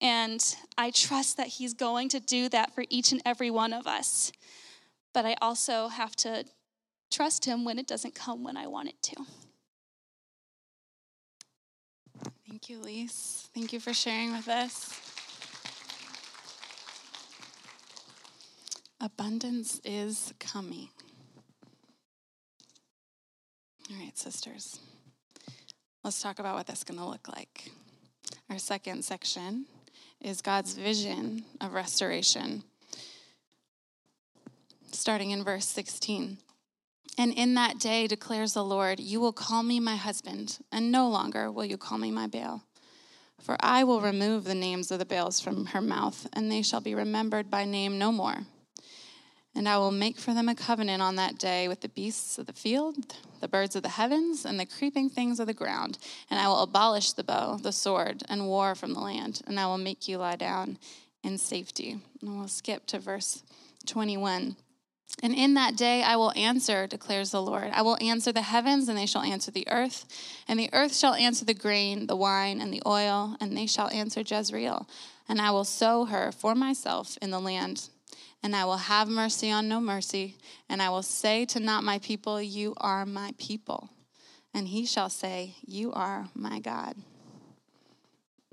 [0.00, 0.42] And
[0.76, 4.32] I trust that He's going to do that for each and every one of us.
[5.14, 6.44] But I also have to
[7.10, 9.16] trust Him when it doesn't come when I want it to.
[12.48, 13.48] Thank you, Lise.
[13.54, 15.00] Thank you for sharing with us.
[19.00, 20.88] Abundance is coming.
[23.90, 24.80] All right, sisters.
[26.02, 27.70] Let's talk about what that's going to look like.
[28.48, 29.66] Our second section
[30.26, 32.64] is God's vision of restoration.
[34.90, 36.38] Starting in verse 16.
[37.16, 41.08] And in that day, declares the Lord, you will call me my husband, and no
[41.08, 42.64] longer will you call me my Baal.
[43.40, 46.80] For I will remove the names of the Baals from her mouth, and they shall
[46.80, 48.46] be remembered by name no more.
[49.56, 52.44] And I will make for them a covenant on that day with the beasts of
[52.44, 55.96] the field, the birds of the heavens, and the creeping things of the ground.
[56.30, 59.40] And I will abolish the bow, the sword, and war from the land.
[59.46, 60.76] And I will make you lie down
[61.24, 61.96] in safety.
[62.20, 63.42] And we'll skip to verse
[63.86, 64.56] 21.
[65.22, 67.70] And in that day I will answer, declares the Lord.
[67.72, 70.04] I will answer the heavens, and they shall answer the earth.
[70.46, 73.88] And the earth shall answer the grain, the wine, and the oil, and they shall
[73.88, 74.86] answer Jezreel.
[75.26, 77.88] And I will sow her for myself in the land
[78.46, 80.36] and I will have mercy on no mercy,
[80.68, 83.90] and I will say to not my people, You are my people.
[84.54, 86.94] And he shall say, You are my God.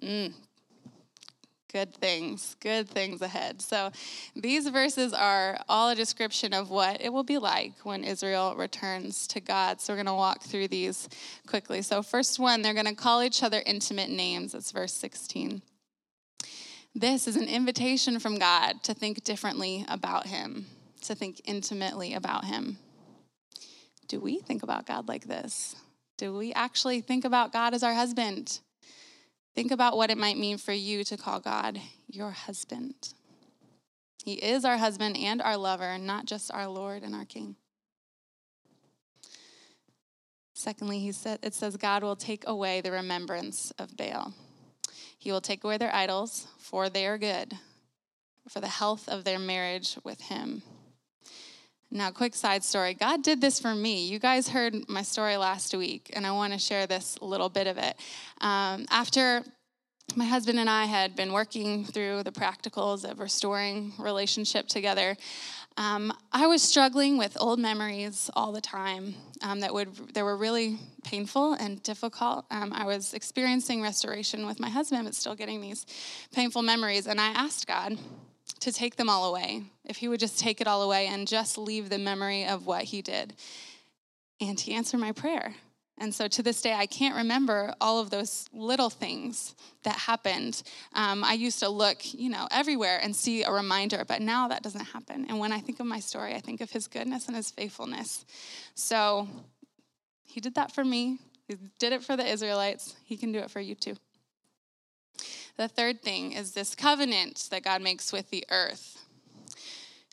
[0.01, 0.33] Mm.
[1.71, 3.61] good things, good things ahead.
[3.61, 3.91] So
[4.35, 9.27] these verses are all a description of what it will be like when Israel returns
[9.27, 9.79] to God.
[9.79, 11.07] So we're going to walk through these
[11.45, 11.83] quickly.
[11.83, 14.55] So, first one, they're going to call each other intimate names.
[14.55, 15.61] It's verse 16.
[16.95, 20.67] This is an invitation from God to think differently about Him,
[21.01, 22.77] to think intimately about Him.
[24.07, 25.75] Do we think about God like this?
[26.17, 28.59] Do we actually think about God as our husband?
[29.55, 33.13] Think about what it might mean for you to call God your husband.
[34.23, 37.55] He is our husband and our lover, not just our Lord and our King.
[40.53, 44.33] Secondly, he said, it says God will take away the remembrance of Baal.
[45.23, 47.53] He will take away their idols, for they are good,
[48.49, 50.63] for the health of their marriage with him.
[51.89, 54.05] Now, quick side story God did this for me.
[54.05, 57.67] You guys heard my story last week, and I want to share this little bit
[57.67, 57.95] of it.
[58.41, 59.45] Um, after
[60.13, 65.15] my husband and I had been working through the practicals of restoring relationship together.
[65.75, 70.37] Um, I was struggling with old memories all the time um, that would that were
[70.37, 72.45] really painful and difficult.
[72.51, 75.85] Um, I was experiencing restoration with my husband, but still getting these
[76.33, 77.07] painful memories.
[77.07, 77.97] And I asked God,
[78.63, 81.57] to take them all away, if he would just take it all away and just
[81.57, 83.33] leave the memory of what he did.
[84.39, 85.55] And he answered my prayer.
[85.97, 89.53] And so to this day, I can't remember all of those little things
[89.83, 90.63] that happened.
[90.93, 94.63] Um, I used to look, you know, everywhere and see a reminder, but now that
[94.63, 95.25] doesn't happen.
[95.29, 98.25] And when I think of my story, I think of his goodness and his faithfulness.
[98.73, 99.27] So
[100.25, 101.19] he did that for me.
[101.47, 102.95] He did it for the Israelites.
[103.05, 103.95] He can do it for you too.
[105.57, 109.05] The third thing is this covenant that God makes with the earth.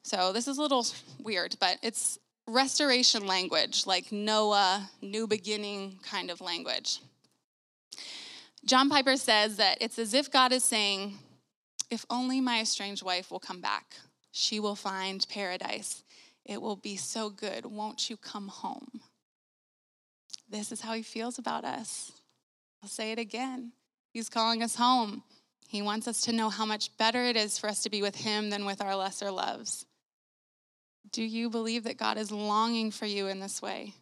[0.03, 0.87] So this is a little
[1.19, 2.19] weird, but it's
[2.51, 7.01] restoration language, like Noah, new beginning kind of language.
[8.65, 11.19] John Piper says that it's as if God is saying,
[11.91, 13.95] If only my estranged wife will come back,
[14.33, 16.03] she will find paradise.
[16.45, 17.67] It will be so good.
[17.67, 19.01] Won't you come home?
[20.49, 22.13] This is how he feels about us.
[22.83, 23.73] I'll say it again.
[24.13, 25.23] He's calling us home.
[25.69, 28.17] He wants us to know how much better it is for us to be with
[28.17, 29.87] Him than with our lesser loves.
[31.13, 33.95] Do you believe that God is longing for you in this way?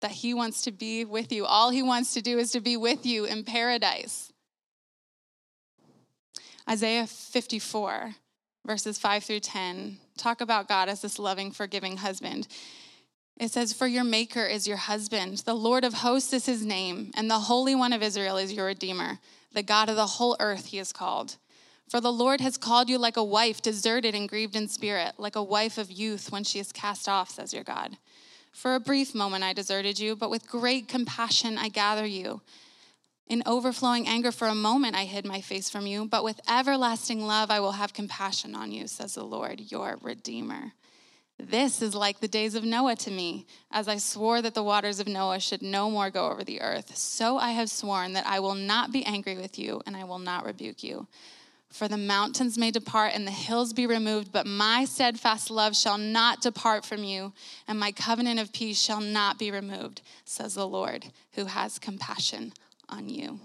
[0.00, 1.44] That He wants to be with you?
[1.44, 4.32] All He wants to do is to be with you in paradise.
[6.68, 8.14] Isaiah 54,
[8.64, 12.46] verses 5 through 10, talk about God as this loving, forgiving husband.
[13.40, 17.10] It says, For your maker is your husband, the Lord of hosts is his name,
[17.16, 19.18] and the Holy One of Israel is your redeemer.
[19.52, 21.36] The God of the whole earth he is called.
[21.90, 25.34] For the Lord has called you like a wife deserted and grieved in spirit, like
[25.34, 27.98] a wife of youth when she is cast off, says your God.
[28.52, 32.42] For a brief moment I deserted you, but with great compassion I gather you.
[33.26, 37.26] In overflowing anger for a moment I hid my face from you, but with everlasting
[37.26, 40.74] love I will have compassion on you, says the Lord, your Redeemer.
[41.40, 45.00] This is like the days of Noah to me, as I swore that the waters
[45.00, 46.96] of Noah should no more go over the earth.
[46.96, 50.20] So I have sworn that I will not be angry with you, and I will
[50.20, 51.08] not rebuke you.
[51.70, 55.98] For the mountains may depart and the hills be removed, but my steadfast love shall
[55.98, 57.32] not depart from you,
[57.68, 62.52] and my covenant of peace shall not be removed, says the Lord, who has compassion
[62.88, 63.38] on you.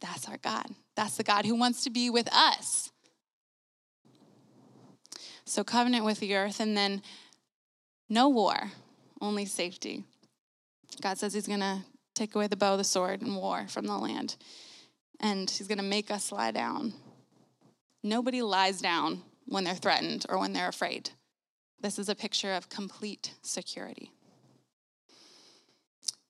[0.00, 0.66] That's our God.
[0.96, 2.90] That's the God who wants to be with us.
[5.44, 7.02] So, covenant with the earth, and then
[8.08, 8.72] no war,
[9.20, 10.04] only safety.
[11.00, 11.80] God says He's going to
[12.14, 14.36] take away the bow, the sword, and war from the land.
[15.20, 16.94] And He's going to make us lie down.
[18.02, 21.10] Nobody lies down when they're threatened or when they're afraid.
[21.80, 24.12] This is a picture of complete security.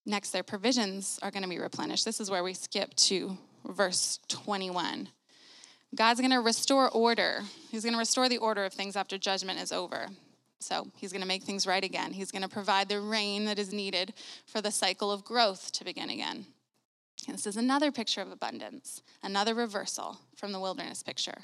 [0.05, 2.05] Next, their provisions are going to be replenished.
[2.05, 5.09] This is where we skip to verse 21.
[5.95, 7.43] God's going to restore order.
[7.71, 10.09] He's going to restore the order of things after judgment is over.
[10.59, 12.13] So he's going to make things right again.
[12.13, 14.15] He's going to provide the rain that is needed
[14.47, 16.47] for the cycle of growth to begin again.
[17.27, 21.39] And this is another picture of abundance, another reversal from the wilderness picture.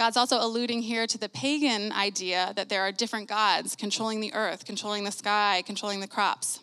[0.00, 4.32] God's also alluding here to the pagan idea that there are different gods controlling the
[4.32, 6.60] earth, controlling the sky, controlling the crops.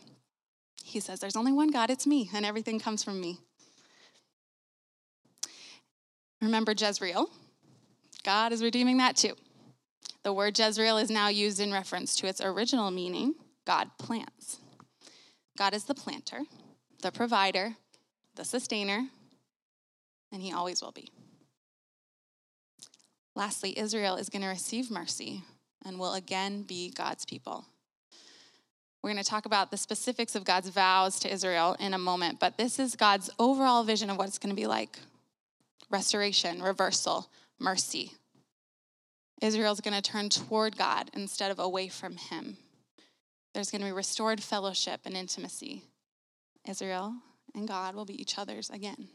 [0.83, 3.37] He says, There's only one God, it's me, and everything comes from me.
[6.41, 7.29] Remember Jezreel?
[8.23, 9.35] God is redeeming that too.
[10.23, 13.35] The word Jezreel is now used in reference to its original meaning
[13.67, 14.57] God plants.
[15.55, 16.39] God is the planter,
[17.03, 17.75] the provider,
[18.33, 19.09] the sustainer,
[20.31, 21.11] and he always will be.
[23.37, 25.43] Lastly, Israel is going to receive mercy
[25.85, 27.67] and will again be God's people.
[29.03, 32.39] We're going to talk about the specifics of God's vows to Israel in a moment,
[32.39, 34.97] but this is God's overall vision of what it's going to be like
[35.91, 37.29] restoration, reversal,
[37.59, 38.13] mercy.
[39.39, 42.57] Israel's going to turn toward God instead of away from him.
[43.53, 45.83] There's going to be restored fellowship and intimacy.
[46.67, 47.13] Israel
[47.53, 49.09] and God will be each other's again.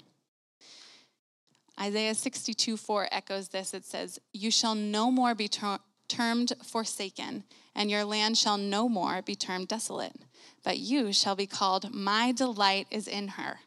[1.82, 3.74] Isaiah 62 4 echoes this.
[3.74, 7.42] It says, You shall no more be ter- termed forsaken,
[7.74, 10.14] and your land shall no more be termed desolate,
[10.62, 13.60] but you shall be called, My delight is in her,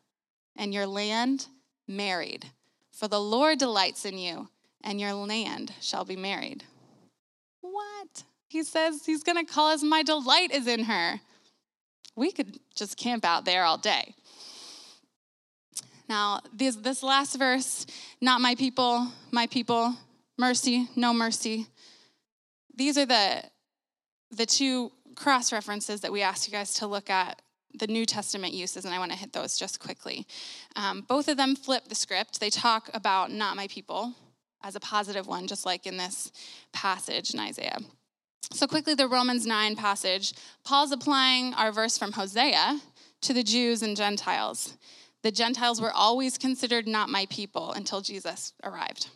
[0.55, 1.47] and your land
[1.89, 2.45] married.
[2.89, 4.47] For the Lord delights in you,
[4.82, 6.63] and your land shall be married.
[7.59, 8.24] What?
[8.47, 11.20] He says he's going to call us, My delight is in her.
[12.16, 14.16] We could just camp out there all day.
[16.08, 17.86] Now, this, this last verse,
[18.22, 19.95] not my people, my people,
[20.38, 21.68] mercy, no mercy.
[22.76, 23.43] These are the,
[24.32, 27.41] the two cross references that we asked you guys to look at
[27.78, 30.26] the New Testament uses, and I want to hit those just quickly.
[30.76, 32.39] Um, both of them flip the script.
[32.39, 34.14] They talk about not my people
[34.64, 36.32] as a positive one, just like in this
[36.74, 37.80] passage in Isaiah.
[38.51, 40.34] So, quickly, the Romans 9 passage,
[40.64, 42.80] Paul's applying our verse from Hosea
[43.22, 44.78] to the Jews and Gentiles.
[45.26, 49.09] The Gentiles were always considered not my people until Jesus arrived.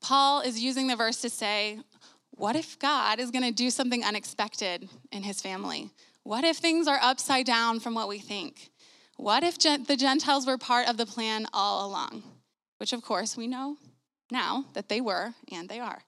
[0.00, 1.80] Paul is using the verse to say,
[2.36, 5.90] what if God is going to do something unexpected in his family?
[6.22, 8.70] What if things are upside down from what we think?
[9.16, 12.22] What if the Gentiles were part of the plan all along?
[12.76, 13.76] Which, of course, we know
[14.30, 15.98] now that they were and they are.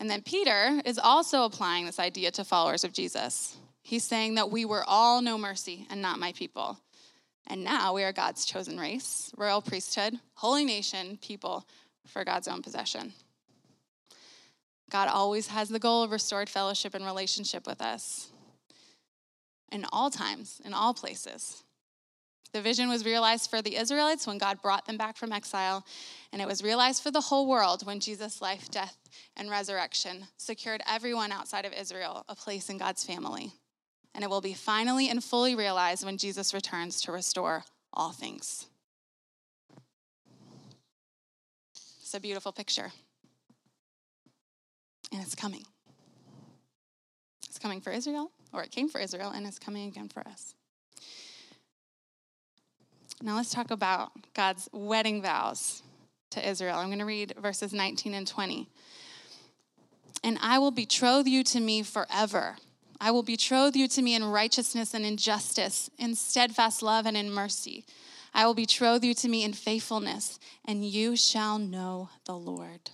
[0.00, 3.56] And then Peter is also applying this idea to followers of Jesus.
[3.80, 6.80] He's saying that we were all no mercy and not my people.
[7.46, 11.66] And now we are God's chosen race, royal priesthood, holy nation, people
[12.06, 13.12] for God's own possession.
[14.90, 18.30] God always has the goal of restored fellowship and relationship with us
[19.72, 21.64] in all times, in all places.
[22.52, 25.84] The vision was realized for the Israelites when God brought them back from exile,
[26.32, 28.96] and it was realized for the whole world when Jesus' life, death,
[29.36, 33.52] and resurrection secured everyone outside of Israel a place in God's family
[34.14, 38.66] and it will be finally and fully realized when Jesus returns to restore all things.
[42.00, 42.92] It's a beautiful picture.
[45.12, 45.64] And it's coming.
[47.48, 50.54] It's coming for Israel, or it came for Israel, and it's coming again for us.
[53.22, 55.82] Now let's talk about God's wedding vows
[56.30, 56.76] to Israel.
[56.76, 58.68] I'm going to read verses 19 and 20.
[60.22, 62.56] And I will betroth you to me forever
[63.00, 67.16] I will betroth you to me in righteousness and in justice, in steadfast love and
[67.16, 67.84] in mercy.
[68.32, 72.90] I will betroth you to me in faithfulness, and you shall know the Lord.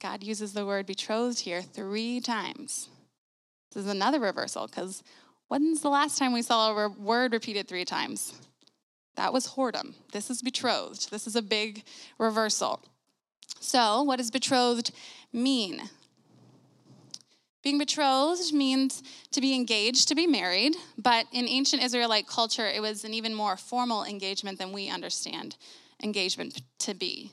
[0.00, 2.88] God uses the word betrothed here three times.
[3.72, 5.02] This is another reversal because
[5.48, 8.32] when's the last time we saw a word repeated three times?
[9.16, 9.94] That was whoredom.
[10.12, 11.10] This is betrothed.
[11.10, 11.84] This is a big
[12.18, 12.80] reversal.
[13.60, 14.92] So, what does betrothed
[15.32, 15.82] mean?
[17.62, 19.02] Being betrothed means
[19.32, 23.34] to be engaged, to be married, but in ancient Israelite culture, it was an even
[23.34, 25.56] more formal engagement than we understand
[26.02, 27.32] engagement to be.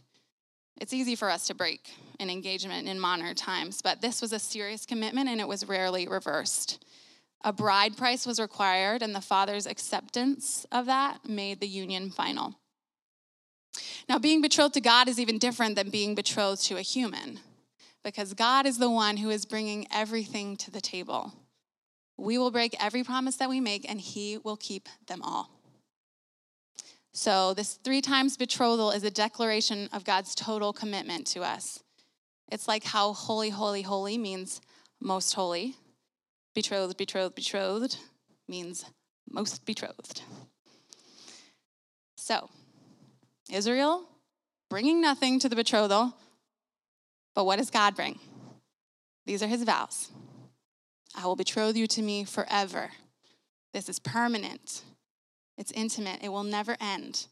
[0.79, 4.39] It's easy for us to break an engagement in modern times, but this was a
[4.39, 6.83] serious commitment and it was rarely reversed.
[7.43, 12.55] A bride price was required, and the father's acceptance of that made the union final.
[14.09, 17.39] Now, being betrothed to God is even different than being betrothed to a human
[18.07, 21.33] because God is the one who is bringing everything to the table.
[22.15, 25.51] We will break every promise that we make, and He will keep them all.
[27.11, 31.83] So, this three times betrothal is a declaration of God's total commitment to us.
[32.49, 34.61] It's like how holy, holy, holy means
[35.01, 35.75] most holy.
[36.55, 37.97] Betrothed, betrothed, betrothed
[38.47, 38.85] means
[39.29, 40.21] most betrothed.
[42.15, 42.49] So,
[43.51, 44.05] Israel
[44.69, 46.13] bringing nothing to the betrothal,
[47.37, 48.17] but what does God bring?
[49.27, 50.09] These are his vows.
[51.15, 52.89] I will betroth you to me forever.
[53.73, 54.81] This is permanent,
[55.55, 57.27] it's intimate, it will never end.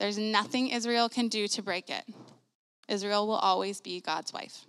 [0.00, 2.02] There's nothing Israel can do to break it.
[2.88, 4.64] Israel will always be God's wife.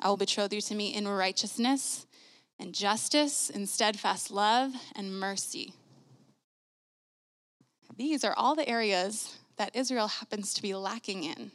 [0.00, 2.08] I will betroth you to me in righteousness
[2.58, 5.74] and justice, in steadfast love and mercy.
[7.96, 11.52] These are all the areas that Israel happens to be lacking in.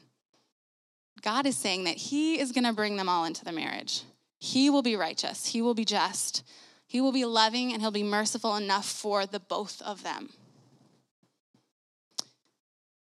[1.22, 4.03] God is saying that He is going to bring them all into the marriage.
[4.39, 6.43] He will be righteous, He will be just,
[6.86, 10.30] He will be loving, and He'll be merciful enough for the both of them.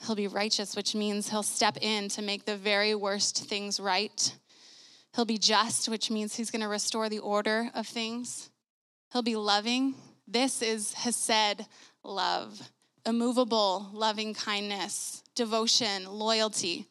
[0.06, 4.36] He'll be righteous, which means He'll step in to make the very worst things right.
[5.16, 8.50] He'll be just, which means He's going to restore the order of things.
[9.12, 9.96] He'll be loving.
[10.28, 11.66] This is Hesed
[12.04, 12.72] love,
[13.06, 16.88] immovable loving kindness, devotion, loyalty.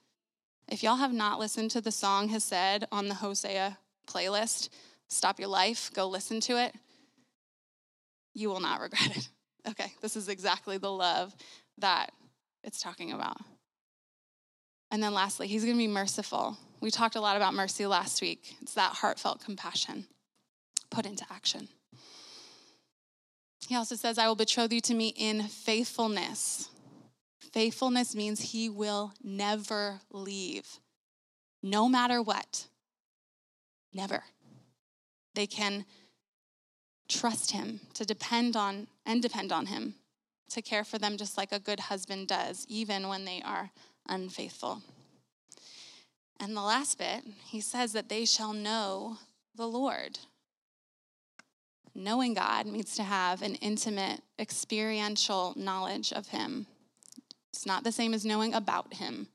[0.73, 3.77] If y'all have not listened to the song Hesed on the Hosea
[4.09, 4.71] playlist,
[5.07, 6.75] stop your life, go listen to it.
[8.33, 9.29] You will not regret it.
[9.69, 11.37] Okay, this is exactly the love
[11.79, 12.11] that
[12.65, 13.37] it's talking about.
[14.91, 16.57] And then lastly, he's going to be merciful.
[16.81, 18.57] We talked a lot about mercy last week.
[18.61, 20.07] It's that heartfelt compassion
[20.91, 21.69] put into action.
[23.69, 26.69] He also says, I will betroth you to me in faithfulness.
[27.53, 30.81] Faithfulness means he will never leave,
[31.63, 32.67] no matter what.
[33.93, 34.25] Never.
[35.35, 35.85] They can
[37.09, 39.97] trust him, to depend on and depend on him,
[40.51, 43.71] to care for them just like a good husband does, even when they are
[44.09, 44.83] unfaithful.
[46.41, 49.19] And the last bit, he says that they shall know
[49.55, 50.19] the Lord.
[51.95, 56.67] Knowing God means to have an intimate, experiential knowledge of Him.
[57.53, 59.29] It's not the same as knowing about Him.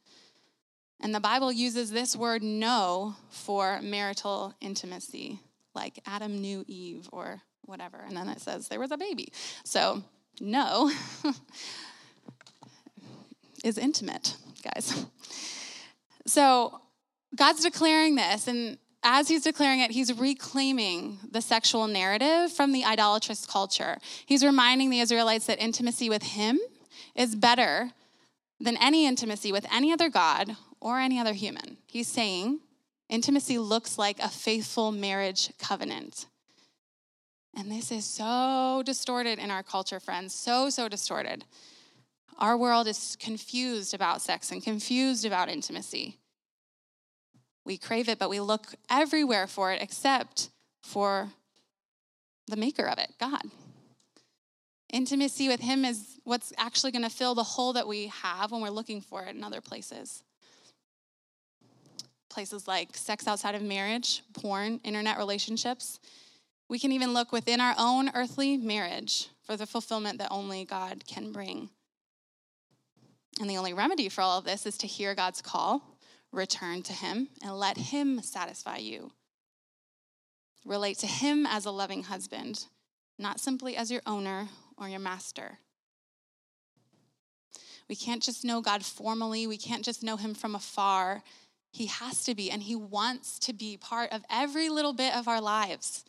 [1.00, 5.40] And the Bible uses this word know for marital intimacy,
[5.76, 7.98] like Adam knew Eve or whatever.
[7.98, 9.32] And then it says there was a baby.
[9.64, 10.04] So,
[10.40, 10.92] know
[13.64, 15.06] is intimate, guys.
[16.26, 16.82] So,
[17.36, 22.84] God's declaring this, and as he's declaring it, he's reclaiming the sexual narrative from the
[22.84, 24.00] idolatrous culture.
[24.26, 26.60] He's reminding the Israelites that intimacy with him
[27.16, 27.92] is better
[28.60, 31.78] than any intimacy with any other God or any other human.
[31.88, 32.60] He's saying
[33.10, 36.26] intimacy looks like a faithful marriage covenant.
[37.56, 41.44] And this is so distorted in our culture, friends, so, so distorted.
[42.38, 46.20] Our world is confused about sex and confused about intimacy.
[47.66, 50.50] We crave it, but we look everywhere for it except
[50.84, 51.30] for
[52.48, 53.42] the maker of it, God.
[54.92, 58.62] Intimacy with Him is what's actually going to fill the hole that we have when
[58.62, 60.24] we're looking for it in other places.
[62.30, 66.00] Places like sex outside of marriage, porn, internet relationships.
[66.70, 71.04] We can even look within our own earthly marriage for the fulfillment that only God
[71.08, 71.70] can bring.
[73.40, 75.98] And the only remedy for all of this is to hear God's call
[76.32, 79.12] return to Him and let Him satisfy you.
[80.66, 82.66] Relate to Him as a loving husband,
[83.18, 85.60] not simply as your owner or your master.
[87.90, 91.24] We can't just know God formally, we can't just know Him from afar.
[91.72, 95.28] He has to be, and He wants to be part of every little bit of
[95.28, 96.04] our lives.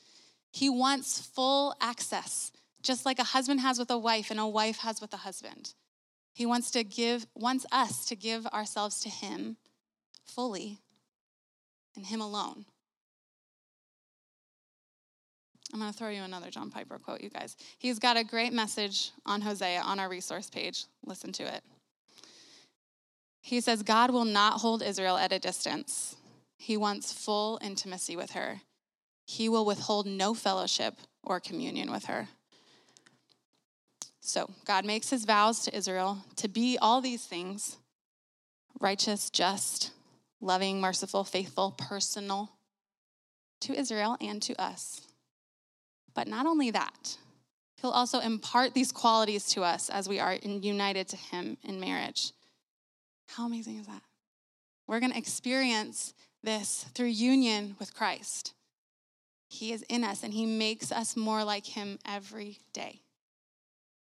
[0.50, 2.52] He wants full access,
[2.82, 5.74] just like a husband has with a wife and a wife has with a husband.
[6.32, 9.56] He wants to give, wants us to give ourselves to Him
[10.24, 10.78] fully
[11.96, 12.64] and Him alone.
[15.72, 17.56] I'm going to throw you another John Piper quote, you guys.
[17.78, 20.86] He's got a great message on Hosea on our resource page.
[21.04, 21.62] Listen to it.
[23.40, 26.16] He says, God will not hold Israel at a distance.
[26.56, 28.62] He wants full intimacy with her.
[29.26, 32.28] He will withhold no fellowship or communion with her.
[34.20, 37.78] So, God makes his vows to Israel to be all these things
[38.80, 39.92] righteous, just,
[40.40, 42.50] loving, merciful, faithful, personal
[43.60, 45.07] to Israel and to us.
[46.18, 47.16] But not only that,
[47.80, 52.32] He'll also impart these qualities to us as we are united to Him in marriage.
[53.28, 54.02] How amazing is that?
[54.88, 58.52] We're going to experience this through union with Christ.
[59.46, 63.02] He is in us and He makes us more like Him every day.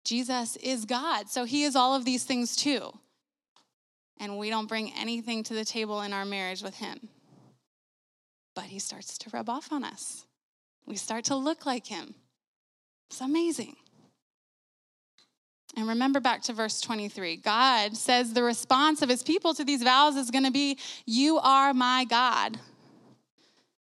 [0.05, 2.99] Jesus is God, so He is all of these things too
[4.19, 7.09] and we don't bring anything to the table in our marriage with him.
[8.57, 10.27] But he starts to rub off on us.
[10.87, 12.15] We start to look like him.
[13.11, 13.77] It's amazing.
[15.77, 17.37] And remember back to verse 23.
[17.37, 21.39] God says the response of his people to these vows is going to be, You
[21.39, 22.59] are my God.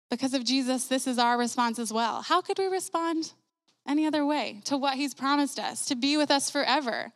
[0.10, 2.22] Because of Jesus, this is our response as well.
[2.22, 3.34] How could we respond
[3.88, 7.12] any other way to what he's promised us, to be with us forever?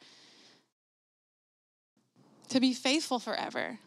[2.49, 3.79] to be faithful forever.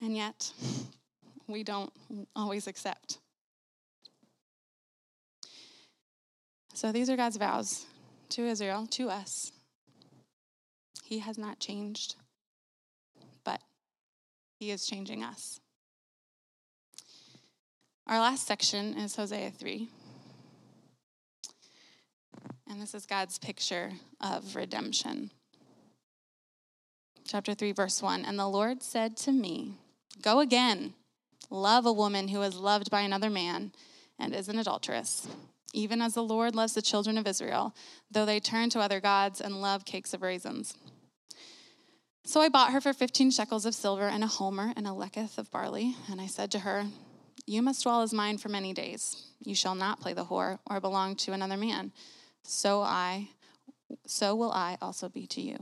[0.00, 0.52] And yet,
[1.48, 1.92] we don't
[2.36, 3.18] always accept.
[6.74, 7.86] So these are God's vows
[8.30, 9.50] to Israel, to us.
[11.04, 12.16] He has not changed,
[13.44, 13.60] but
[14.60, 15.58] He is changing us.
[18.06, 19.88] Our last section is Hosea 3.
[22.70, 25.30] And this is God's picture of redemption.
[27.26, 29.78] Chapter 3, verse 1 And the Lord said to me,
[30.22, 30.94] Go again,
[31.50, 33.72] love a woman who is loved by another man
[34.18, 35.28] and is an adulteress.
[35.74, 37.74] even as the Lord loves the children of Israel,
[38.10, 40.74] though they turn to other gods and love cakes of raisins.
[42.24, 45.38] So I bought her for 15 shekels of silver and a homer and a lethech
[45.38, 45.94] of barley.
[46.10, 46.86] And I said to her,
[47.46, 49.28] You must dwell as mine for many days.
[49.40, 51.92] You shall not play the whore or belong to another man.
[52.42, 53.30] So I,
[54.06, 55.58] so will I also be to you.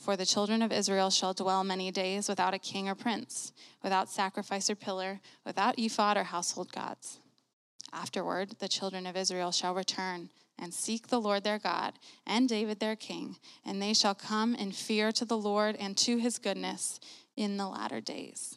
[0.00, 4.08] For the children of Israel shall dwell many days without a king or prince, without
[4.08, 7.18] sacrifice or pillar, without ephod or household gods.
[7.92, 11.94] Afterward, the children of Israel shall return and seek the Lord their God
[12.26, 16.16] and David their king, and they shall come in fear to the Lord and to
[16.16, 16.98] his goodness
[17.36, 18.56] in the latter days.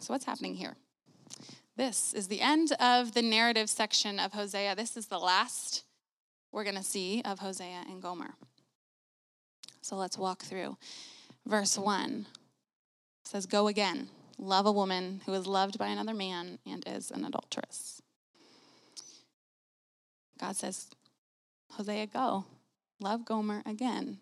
[0.00, 0.76] So, what's happening here?
[1.76, 4.74] This is the end of the narrative section of Hosea.
[4.74, 5.84] This is the last
[6.52, 8.34] we're going to see of Hosea and Gomer.
[9.80, 10.76] So, let's walk through.
[11.46, 12.26] Verse 1
[13.24, 17.24] says, Go again, love a woman who is loved by another man and is an
[17.24, 18.00] adulteress.
[20.38, 20.90] God says,
[21.70, 22.44] Hosea, go.
[23.00, 24.18] Love Gomer again.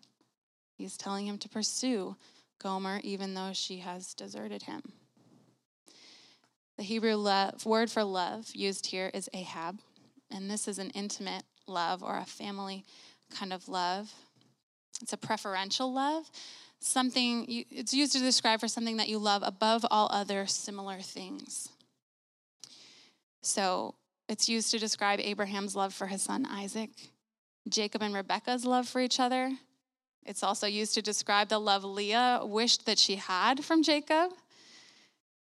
[0.75, 2.15] He's telling him to pursue
[2.59, 4.81] Gomer even though she has deserted him.
[6.77, 9.79] The Hebrew love, word for love used here is ahab,
[10.31, 12.85] and this is an intimate love or a family
[13.33, 14.13] kind of love.
[15.01, 16.29] It's a preferential love,
[16.79, 20.99] something you, it's used to describe for something that you love above all other similar
[20.99, 21.69] things.
[23.41, 23.95] So
[24.29, 26.91] it's used to describe Abraham's love for his son Isaac,
[27.67, 29.51] Jacob and Rebekah's love for each other.
[30.23, 34.31] It's also used to describe the love Leah wished that she had from Jacob.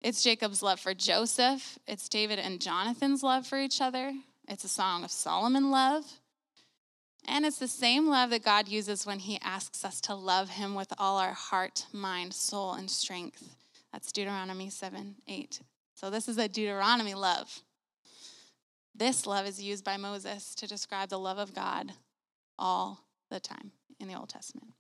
[0.01, 1.79] It's Jacob's love for Joseph.
[1.87, 4.13] It's David and Jonathan's love for each other.
[4.53, 6.05] It's a song of Solomon love.
[7.27, 10.75] And it's the same love that God uses when he asks us to love him
[10.75, 13.57] with all our heart, mind, soul, and strength.
[13.95, 15.61] That's Deuteronomy 7 8.
[15.95, 17.63] So this is a Deuteronomy love.
[18.95, 21.93] This love is used by Moses to describe the love of God
[22.59, 24.75] all the time in the Old Testament.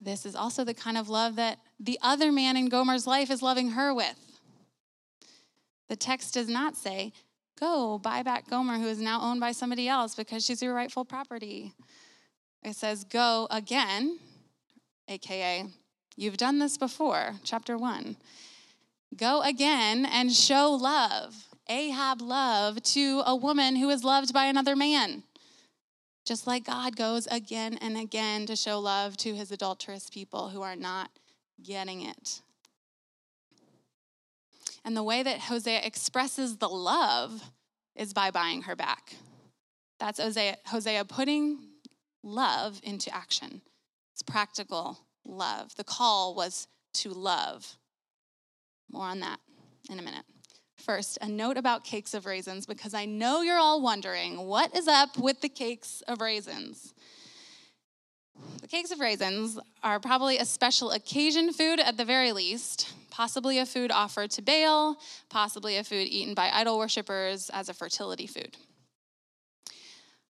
[0.00, 3.42] This is also the kind of love that the other man in Gomer's life is
[3.42, 4.38] loving her with.
[5.88, 7.12] The text does not say,
[7.60, 11.04] Go buy back Gomer, who is now owned by somebody else because she's your rightful
[11.04, 11.74] property.
[12.62, 14.18] It says, Go again,
[15.08, 15.66] aka,
[16.16, 18.16] you've done this before, chapter one.
[19.14, 24.74] Go again and show love Ahab love to a woman who is loved by another
[24.74, 25.22] man.
[26.26, 30.62] Just like God goes again and again to show love to his adulterous people who
[30.62, 31.10] are not
[31.62, 32.42] getting it.
[34.84, 37.50] And the way that Hosea expresses the love
[37.94, 39.14] is by buying her back.
[39.98, 41.58] That's Hosea, Hosea putting
[42.22, 43.60] love into action.
[44.12, 45.74] It's practical love.
[45.76, 47.76] The call was to love.
[48.90, 49.38] More on that
[49.90, 50.24] in a minute.
[50.76, 54.88] First, a note about cakes of raisins, because I know you're all wondering what is
[54.88, 56.94] up with the cakes of raisins?
[58.60, 63.58] The cakes of raisins are probably a special occasion food at the very least, possibly
[63.58, 64.96] a food offered to Baal,
[65.28, 68.56] possibly a food eaten by idol worshippers as a fertility food.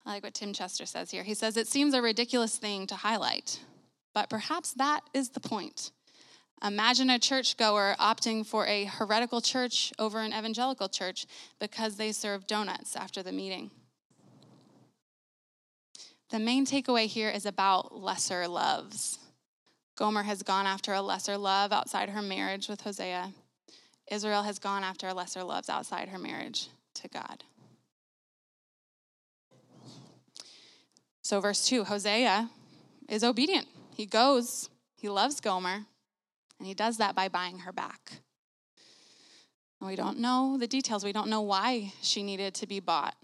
[0.05, 1.23] I like what Tim Chester says here.
[1.23, 3.59] He says, It seems a ridiculous thing to highlight,
[4.13, 5.91] but perhaps that is the point.
[6.63, 11.25] Imagine a churchgoer opting for a heretical church over an evangelical church
[11.59, 13.71] because they serve donuts after the meeting.
[16.29, 19.17] The main takeaway here is about lesser loves.
[19.95, 23.33] Gomer has gone after a lesser love outside her marriage with Hosea.
[24.11, 27.43] Israel has gone after lesser loves outside her marriage to God.
[31.23, 32.49] So, verse 2 Hosea
[33.07, 33.67] is obedient.
[33.95, 35.85] He goes, he loves Gomer,
[36.59, 38.21] and he does that by buying her back.
[39.81, 41.03] we don't know the details.
[41.03, 43.15] We don't know why she needed to be bought.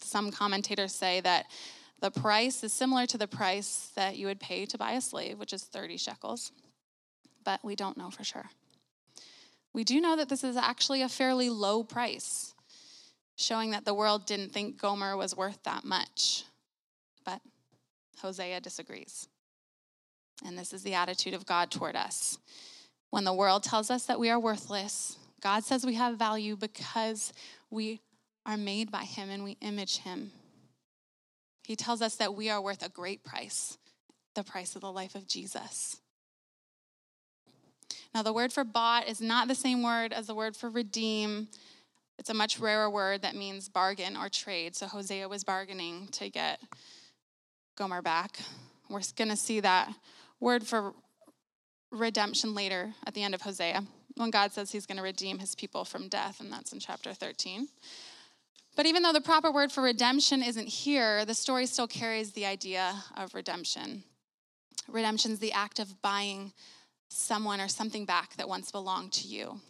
[0.00, 1.46] Some commentators say that
[2.04, 5.38] the price is similar to the price that you would pay to buy a slave,
[5.38, 6.52] which is 30 shekels,
[7.44, 8.44] but we don't know for sure.
[9.72, 12.52] We do know that this is actually a fairly low price,
[13.36, 16.44] showing that the world didn't think Gomer was worth that much.
[17.24, 17.40] But
[18.20, 19.26] Hosea disagrees.
[20.44, 22.36] And this is the attitude of God toward us.
[23.08, 27.32] When the world tells us that we are worthless, God says we have value because
[27.70, 28.02] we
[28.44, 30.32] are made by Him and we image Him.
[31.64, 33.78] He tells us that we are worth a great price,
[34.34, 35.96] the price of the life of Jesus.
[38.14, 41.48] Now, the word for bought is not the same word as the word for redeem.
[42.18, 44.76] It's a much rarer word that means bargain or trade.
[44.76, 46.60] So Hosea was bargaining to get
[47.76, 48.38] Gomer back.
[48.88, 49.92] We're going to see that
[50.38, 50.92] word for
[51.90, 53.82] redemption later at the end of Hosea.
[54.16, 57.12] when God says he's going to redeem his people from death, and that's in chapter
[57.12, 57.68] 13.
[58.76, 62.46] But even though the proper word for redemption isn't here, the story still carries the
[62.46, 64.02] idea of redemption.
[64.88, 66.52] Redemption is the act of buying
[67.08, 69.60] someone or something back that once belonged to you.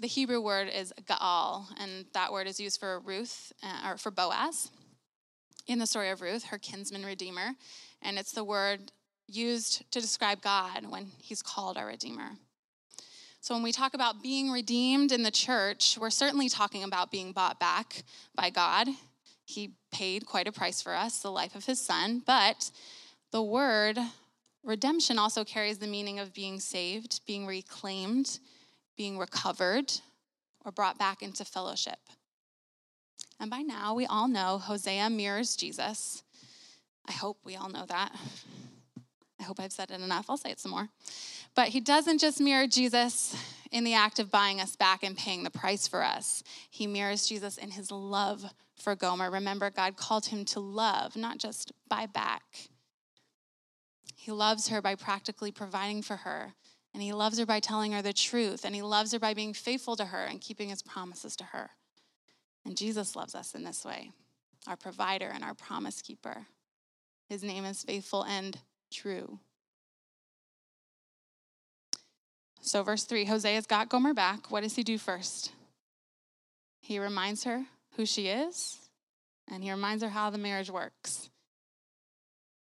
[0.00, 4.10] The Hebrew word is Gaal, and that word is used for Ruth uh, or for
[4.10, 4.70] Boaz
[5.66, 7.52] in the story of Ruth, her kinsman redeemer,
[8.02, 8.92] and it's the word
[9.28, 12.32] used to describe God when he's called our redeemer.
[13.44, 17.32] So when we talk about being redeemed in the church, we're certainly talking about being
[17.32, 18.02] bought back
[18.34, 18.88] by God.
[19.44, 22.70] He paid quite a price for us, the life of his son, but
[23.32, 23.98] the word
[24.62, 28.38] redemption also carries the meaning of being saved, being reclaimed,
[28.96, 29.92] being recovered,
[30.64, 31.98] or brought back into fellowship.
[33.38, 36.22] And by now, we all know Hosea mirrors Jesus.
[37.06, 38.10] I hope we all know that.
[39.44, 40.30] I hope I've said it enough.
[40.30, 40.88] I'll say it some more.
[41.54, 43.36] But he doesn't just mirror Jesus
[43.70, 47.26] in the act of buying us back and paying the price for us, he mirrors
[47.26, 48.44] Jesus in his love
[48.76, 49.30] for Gomer.
[49.30, 52.42] Remember, God called him to love, not just buy back.
[54.16, 56.54] He loves her by practically providing for her,
[56.94, 59.52] and he loves her by telling her the truth, and he loves her by being
[59.52, 61.70] faithful to her and keeping his promises to her.
[62.64, 64.12] And Jesus loves us in this way,
[64.66, 66.46] our provider and our promise keeper.
[67.28, 68.56] His name is faithful and
[68.94, 69.38] true.
[72.60, 74.50] So, verse 3 Hosea's got Gomer back.
[74.50, 75.52] What does he do first?
[76.80, 77.64] He reminds her
[77.96, 78.78] who she is,
[79.50, 81.28] and he reminds her how the marriage works.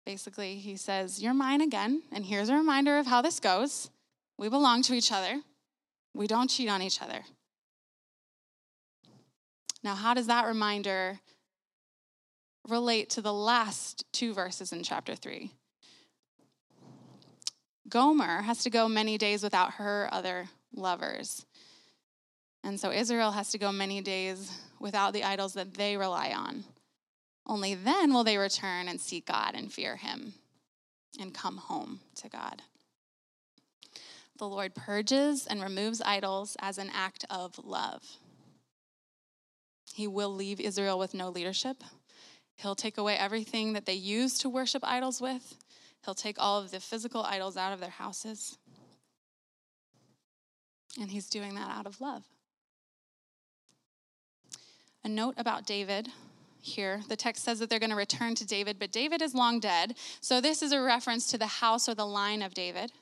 [0.06, 3.90] Basically, he says, You're mine again, and here's a reminder of how this goes.
[4.38, 5.42] We belong to each other,
[6.14, 7.20] we don't cheat on each other.
[9.84, 11.20] Now, how does that reminder
[12.68, 15.50] relate to the last two verses in chapter 3?
[17.88, 21.44] Gomer has to go many days without her other lovers.
[22.64, 26.64] And so Israel has to go many days without the idols that they rely on.
[27.46, 30.34] Only then will they return and seek God and fear Him
[31.20, 32.62] and come home to God.
[34.38, 38.02] The Lord purges and removes idols as an act of love.
[39.94, 41.84] He will leave Israel with no leadership.
[42.56, 45.56] He'll take away everything that they use to worship idols with.
[46.04, 48.58] He'll take all of the physical idols out of their houses.
[51.00, 52.24] And he's doing that out of love.
[55.04, 56.08] A note about David
[56.60, 57.02] here.
[57.08, 59.96] The text says that they're going to return to David, but David is long dead.
[60.20, 62.92] So this is a reference to the house or the line of David,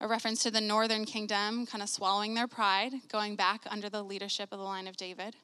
[0.00, 4.02] a reference to the northern kingdom kind of swallowing their pride, going back under the
[4.02, 5.36] leadership of the line of David.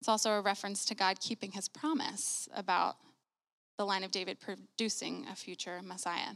[0.00, 2.96] It's also a reference to God keeping his promise about
[3.80, 6.34] the line of David producing a future Messiah.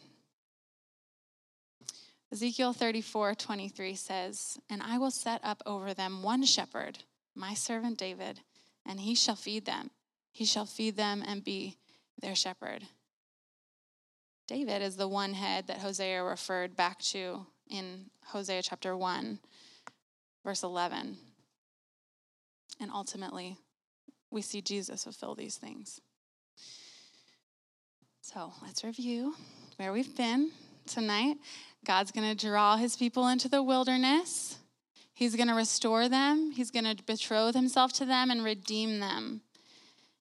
[2.33, 7.01] Ezekiel 34 23 says, And I will set up over them one shepherd,
[7.35, 8.41] my servant David,
[8.87, 9.91] and he shall feed them.
[10.33, 11.77] He shall feed them and be
[12.19, 12.85] their shepherd.
[14.49, 19.39] David is the one head that Hosea referred back to in Hosea chapter 1,
[20.43, 21.19] verse 11.
[22.81, 23.59] And ultimately,
[24.31, 26.01] we see Jesus fulfill these things.
[28.35, 29.37] So let's review
[29.77, 30.51] where we've been
[30.89, 31.37] tonight.
[31.87, 34.59] God's going to draw his people into the wilderness.
[35.13, 36.51] He's going to restore them.
[36.51, 39.43] He's going to betroth himself to them and redeem them.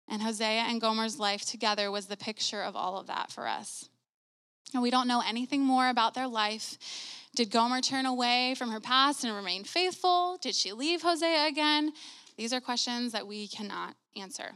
[0.07, 3.89] And Hosea and Gomer's life together was the picture of all of that for us.
[4.75, 6.77] And we don't know anything more about their life.
[7.35, 10.37] Did Gomer turn away from her past and remain faithful?
[10.39, 11.93] Did she leave Hosea again?
[12.37, 14.51] These are questions that we cannot answer.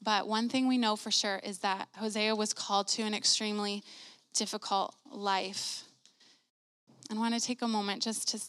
[0.00, 3.82] But one thing we know for sure is that Hosea was called to an extremely
[4.34, 5.82] difficult life.
[7.10, 8.40] I want to take a moment just to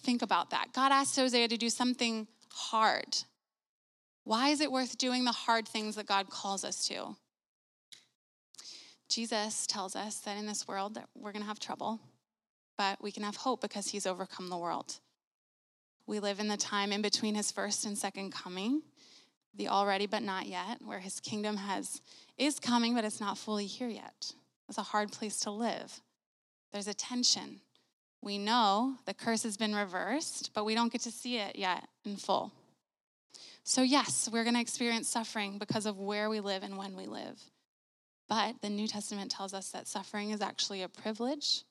[0.00, 0.72] think about that.
[0.72, 3.16] God asked Hosea to do something hard.
[4.24, 7.16] Why is it worth doing the hard things that God calls us to?
[9.08, 12.00] Jesus tells us that in this world that we're going to have trouble,
[12.76, 14.98] but we can have hope because he's overcome the world.
[16.06, 18.82] We live in the time in between his first and second coming,
[19.56, 22.00] the already but not yet, where his kingdom has
[22.36, 24.32] is coming, but it's not fully here yet.
[24.68, 26.00] It's a hard place to live.
[26.72, 27.60] There's a tension.
[28.22, 31.86] We know the curse has been reversed, but we don't get to see it yet
[32.04, 32.52] in full.
[33.62, 37.06] So, yes, we're going to experience suffering because of where we live and when we
[37.06, 37.40] live.
[38.28, 41.62] But the New Testament tells us that suffering is actually a privilege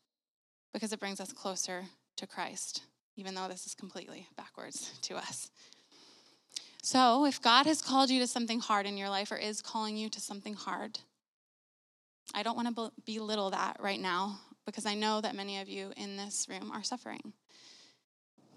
[0.74, 1.84] because it brings us closer
[2.18, 2.84] to Christ
[3.18, 5.50] even though this is completely backwards to us.
[6.86, 9.98] So, if God has called you to something hard in your life or is calling
[9.98, 11.00] you to something hard,
[12.36, 14.40] I don't want to belittle that right now.
[14.68, 17.34] because I know that many of you in this room are suffering.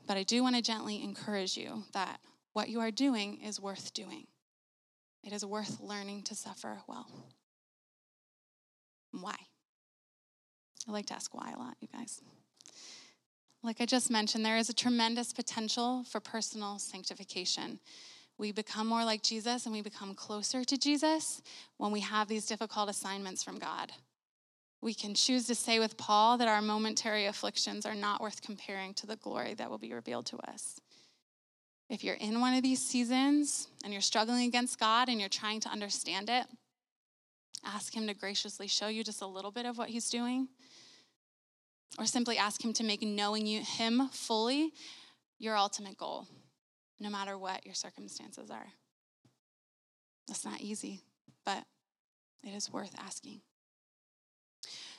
[0.06, 2.20] But I do want to gently encourage you that
[2.52, 4.26] what you are doing is worth doing.
[5.24, 7.06] It is worth learning to suffer well.
[9.12, 9.36] Why?
[10.86, 12.20] I like to ask why a lot, you guys.
[13.62, 17.80] Like I just mentioned, there is a tremendous potential for personal sanctification.
[18.38, 21.42] We become more like Jesus and we become closer to Jesus
[21.76, 23.92] when we have these difficult assignments from God.
[24.80, 28.94] We can choose to say with Paul that our momentary afflictions are not worth comparing
[28.94, 30.80] to the glory that will be revealed to us.
[31.90, 35.58] If you're in one of these seasons and you're struggling against God and you're trying
[35.60, 36.46] to understand it,
[37.64, 40.48] ask Him to graciously show you just a little bit of what He's doing.
[41.98, 44.72] Or simply ask Him to make knowing you, Him fully
[45.38, 46.28] your ultimate goal,
[47.00, 48.66] no matter what your circumstances are.
[50.26, 51.02] That's not easy,
[51.44, 51.64] but
[52.42, 53.40] it is worth asking.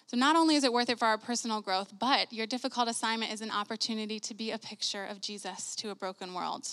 [0.08, 3.32] So, not only is it worth it for our personal growth, but your difficult assignment
[3.32, 6.68] is an opportunity to be a picture of Jesus to a broken world.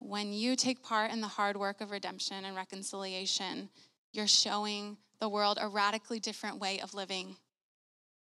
[0.00, 3.68] When you take part in the hard work of redemption and reconciliation,
[4.12, 7.36] you're showing the world a radically different way of living.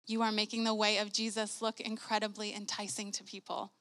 [0.07, 3.73] You are making the way of Jesus look incredibly enticing to people.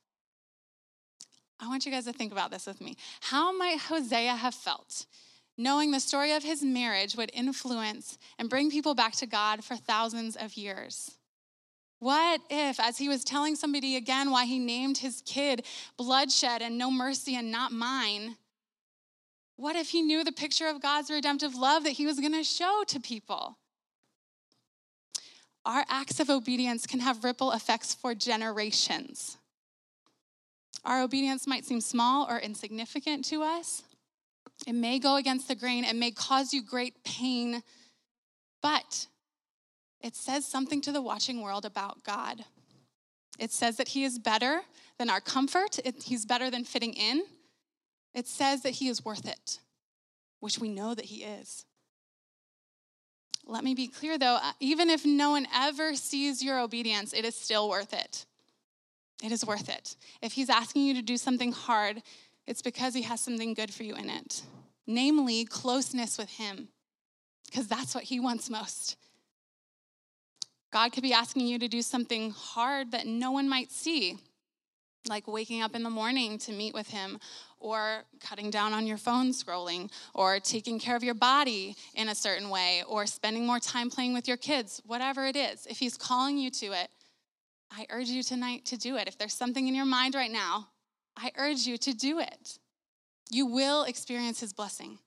[1.60, 2.98] I want you guys to think about this with me.
[3.22, 5.06] How might Hosea have felt
[5.58, 9.76] knowing the story of his marriage would influence and bring people back to God for
[9.76, 11.12] thousands of years?
[12.00, 15.66] What if, as he was telling somebody again why he named his kid
[15.98, 18.36] bloodshed and no mercy and not mine,
[19.56, 22.44] what if he knew the picture of God's redemptive love that he was going to
[22.44, 23.58] show to people?
[25.66, 29.38] Our acts of obedience can have ripple effects for generations.
[30.86, 33.84] Our obedience might seem small or insignificant to us,
[34.66, 37.62] it may go against the grain, it may cause you great pain,
[38.62, 39.08] but
[40.02, 42.46] it says something to the watching world about God.
[43.38, 44.62] It says that He is better
[44.98, 47.24] than our comfort, it, He's better than fitting in.
[48.14, 49.60] It says that He is worth it,
[50.40, 51.66] which we know that He is.
[53.46, 57.26] Let me be clear though, uh, even if no one ever sees your obedience, it
[57.26, 58.26] is still worth it.
[59.24, 59.96] It is worth it.
[60.22, 62.02] If He's asking you to do something hard,
[62.48, 64.44] it's because He has something good for you in it,
[64.86, 66.70] namely closeness with Him,
[67.46, 68.98] because that's what He wants most.
[70.72, 74.18] God could be asking you to do something hard that no one might see,
[75.08, 77.18] like waking up in the morning to meet with Him,
[77.58, 82.16] or cutting down on your phone scrolling, or taking care of your body in a
[82.16, 85.66] certain way, or spending more time playing with your kids, whatever it is.
[85.66, 86.90] If He's calling you to it,
[87.78, 89.08] I urge you tonight to do it.
[89.08, 90.70] If there's something in your mind right now
[91.18, 92.60] I urge you to do it.
[93.30, 95.00] You will experience his blessing.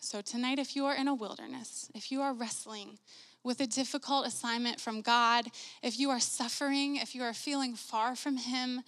[0.00, 2.98] So, tonight, if you are in a wilderness, if you are wrestling
[3.44, 5.46] with a difficult assignment from God,
[5.82, 8.82] if you are suffering, if you are feeling far from him,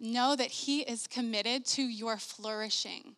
[0.00, 3.16] know that he is committed to your flourishing.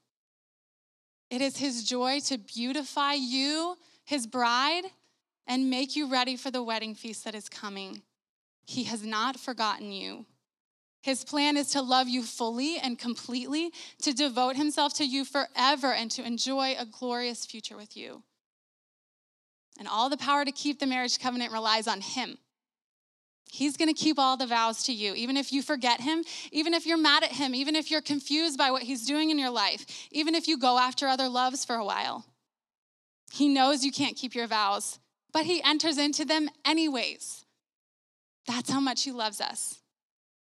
[1.31, 4.85] It is his joy to beautify you, his bride,
[5.51, 8.03] and make you ready for the wedding feast that is coming.
[8.67, 10.25] He has not forgotten you.
[11.03, 13.73] His plan is to love you fully and completely,
[14.03, 18.23] to devote himself to you forever, and to enjoy a glorious future with you.
[19.77, 22.39] And all the power to keep the marriage covenant relies on him.
[23.51, 26.23] He's gonna keep all the vows to you, even if you forget him,
[26.53, 29.39] even if you're mad at him, even if you're confused by what he's doing in
[29.39, 32.25] your life, even if you go after other loves for a while.
[33.33, 35.01] He knows you can't keep your vows,
[35.33, 37.45] but he enters into them anyways.
[38.47, 39.81] That's how much he loves us.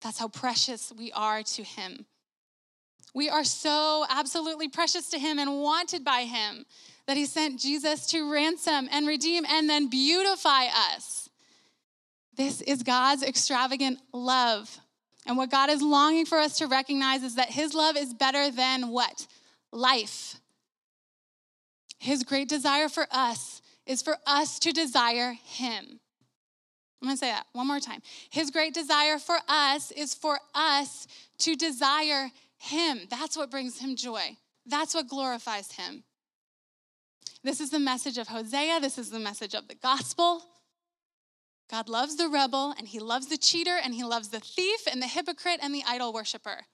[0.03, 2.07] That's how precious we are to Him.
[3.15, 6.65] We are so absolutely precious to Him and wanted by Him
[7.07, 11.29] that He sent Jesus to ransom and redeem and then beautify us.
[12.37, 14.79] This is God's extravagant love.
[15.27, 18.51] And what God is longing for us to recognize is that His love is better
[18.51, 19.27] than what?
[19.73, 20.37] Life.
[21.99, 26.01] His great desire for us is for us to desire Him.
[27.01, 28.03] I'm gonna say that one more time.
[28.31, 31.07] His great desire for us is for us
[31.39, 33.01] to desire Him.
[33.09, 36.05] That's what brings Him joy, that's what glorifies Him.
[37.43, 40.43] This is the message of Hosea, this is the message of the gospel.
[41.71, 45.01] God loves the rebel, and He loves the cheater, and He loves the thief, and
[45.01, 46.67] the hypocrite, and the idol worshiper.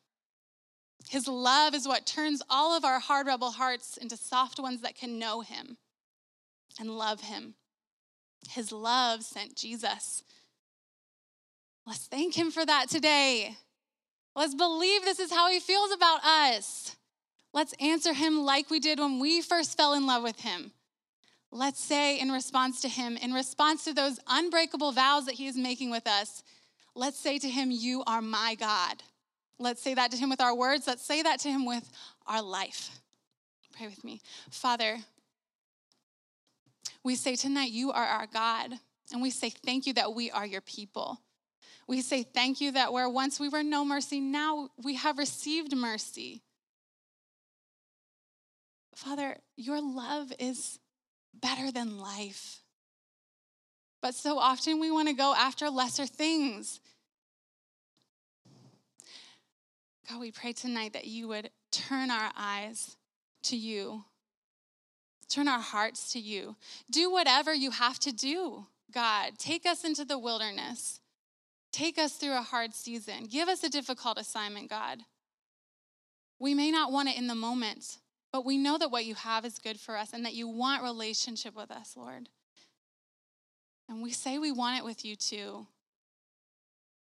[1.08, 4.96] His love is what turns all of our hard rebel hearts into soft ones that
[4.96, 5.76] can know Him
[6.78, 7.54] and love Him.
[8.50, 10.22] His love sent Jesus.
[11.86, 13.56] Let's thank him for that today.
[14.34, 16.96] Let's believe this is how he feels about us.
[17.52, 20.72] Let's answer him like we did when we first fell in love with him.
[21.52, 25.56] let's say in response to him, in response to those unbreakable vows that he is
[25.56, 26.42] making with us,
[26.94, 29.02] let's say to him, You are my God.
[29.58, 30.86] Let's say that to him with our words.
[30.86, 31.90] Let's say that to him with
[32.26, 32.90] our life.
[33.74, 34.20] Pray with me.
[34.50, 34.98] Father,
[37.06, 38.72] we say tonight, You are our God.
[39.12, 41.20] And we say thank you that we are your people.
[41.86, 45.76] We say thank you that where once we were no mercy, now we have received
[45.76, 46.42] mercy.
[48.96, 50.80] Father, your love is
[51.32, 52.62] better than life.
[54.02, 56.80] But so often we want to go after lesser things.
[60.08, 62.96] God, we pray tonight that you would turn our eyes
[63.44, 64.04] to you,
[65.28, 66.56] turn our hearts to you.
[66.90, 69.38] Do whatever you have to do, God.
[69.38, 71.00] Take us into the wilderness.
[71.72, 73.26] Take us through a hard season.
[73.30, 75.00] Give us a difficult assignment, God.
[76.38, 77.98] We may not want it in the moment,
[78.32, 80.82] but we know that what you have is good for us and that you want
[80.82, 82.28] relationship with us, Lord.
[83.88, 85.66] And we say we want it with you too.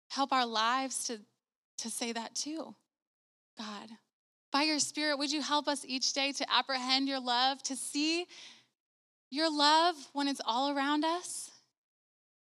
[0.09, 1.21] Help our lives to,
[1.79, 2.75] to say that too,
[3.57, 3.91] God.
[4.53, 8.27] By your Spirit, would you help us each day to apprehend your love, to see
[9.31, 11.51] your love when it's all around us,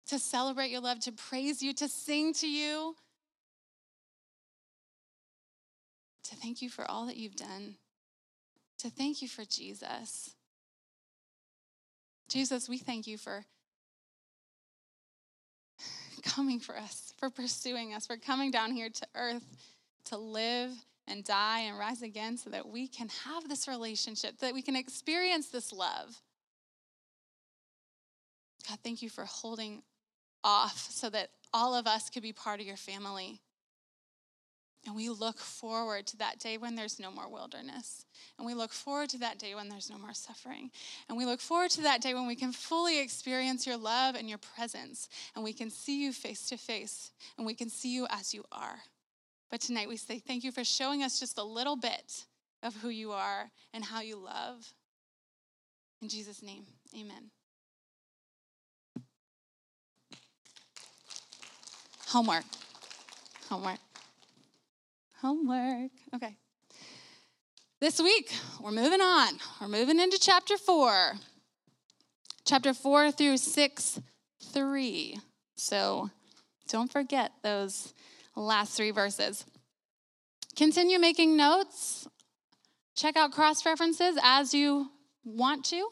[0.09, 2.94] to celebrate your love, to praise you, to sing to you,
[6.24, 7.76] to thank you for all that you've done
[8.78, 10.34] to thank you for Jesus.
[12.28, 13.44] Jesus, we thank you for
[16.22, 19.44] coming for us, for pursuing us, for coming down here to earth
[20.07, 20.72] to live
[21.09, 24.76] and die and rise again so that we can have this relationship, that we can
[24.76, 26.20] experience this love.
[28.68, 29.82] God, thank you for holding
[30.42, 33.40] off so that all of us could be part of your family.
[34.86, 38.04] And we look forward to that day when there's no more wilderness.
[38.38, 40.70] And we look forward to that day when there's no more suffering.
[41.09, 44.28] And we look forward to that day when we can fully experience your love and
[44.28, 45.09] your presence.
[45.34, 47.11] And we can see you face to face.
[47.36, 48.78] And we can see you as you are.
[49.51, 52.26] But tonight we say thank you for showing us just a little bit
[52.62, 54.72] of who you are and how you love.
[56.03, 57.30] In Jesus' name, amen.
[62.07, 62.44] Homework.
[63.49, 63.78] Homework
[65.26, 65.90] homework.
[66.14, 66.36] Okay.
[67.80, 69.34] This week, we're moving on.
[69.61, 71.14] We're moving into chapter four.
[72.44, 74.01] Chapter four through six,
[74.53, 75.18] three.
[75.57, 76.11] So
[76.68, 77.92] don't forget those
[78.37, 79.45] last three verses.
[80.55, 82.07] Continue making notes.
[82.95, 84.91] Check out cross references as you
[85.24, 85.89] want to.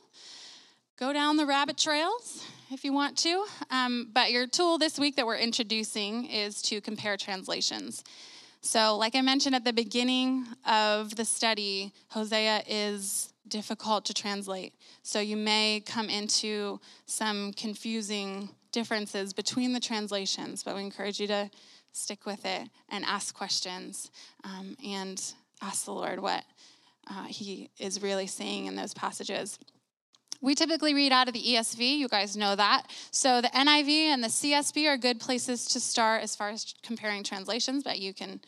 [0.99, 3.45] Go down the rabbit trails if you want to.
[3.71, 8.05] Um, but your tool this week that we're introducing is to compare translations.
[8.61, 14.73] So, like I mentioned at the beginning of the study, Hosea is difficult to translate.
[15.03, 21.27] So, you may come into some confusing differences between the translations, but we encourage you
[21.27, 21.51] to
[21.95, 24.11] stick with it and ask questions
[24.43, 26.45] um, and ask the Lord what
[27.09, 29.59] uh, He is really saying in those passages.
[30.41, 32.89] We typically read out of the ESV, you guys know that.
[33.11, 37.23] So the NIV and the CSB are good places to start as far as comparing
[37.23, 38.41] translations, but you can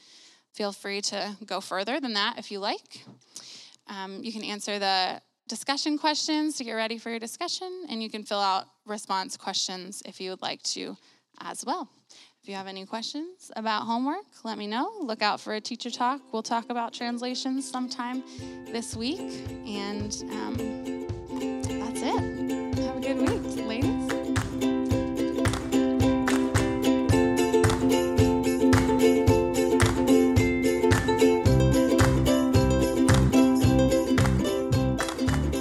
[0.53, 3.05] feel free to go further than that if you like.
[3.86, 8.11] Um, you can answer the discussion questions to get ready for your discussion, and you
[8.11, 10.97] can fill out response questions if you would like to
[11.40, 11.88] as well.
[12.47, 14.92] If you have any questions about homework, let me know.
[15.01, 16.20] Look out for a teacher talk.
[16.30, 18.22] We'll talk about translations sometime
[18.70, 19.18] this week,
[19.66, 20.55] and um,
[21.64, 22.78] that's it.
[22.84, 24.07] Have a good week, ladies.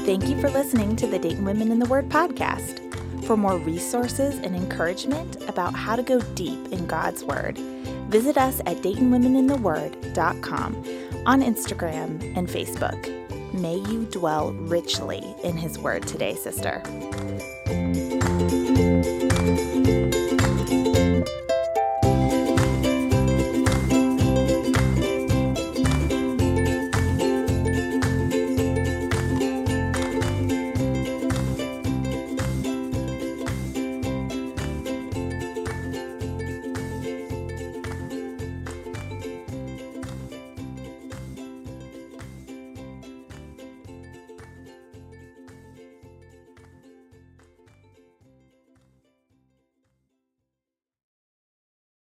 [0.06, 2.95] Thank you for listening to the Dayton Women in the Word podcast.
[3.26, 7.58] For more resources and encouragement about how to go deep in God's Word,
[8.08, 10.76] visit us at DaytonWomenInTheWord.com
[11.26, 13.12] on Instagram and Facebook.
[13.52, 16.84] May you dwell richly in His Word today, sister.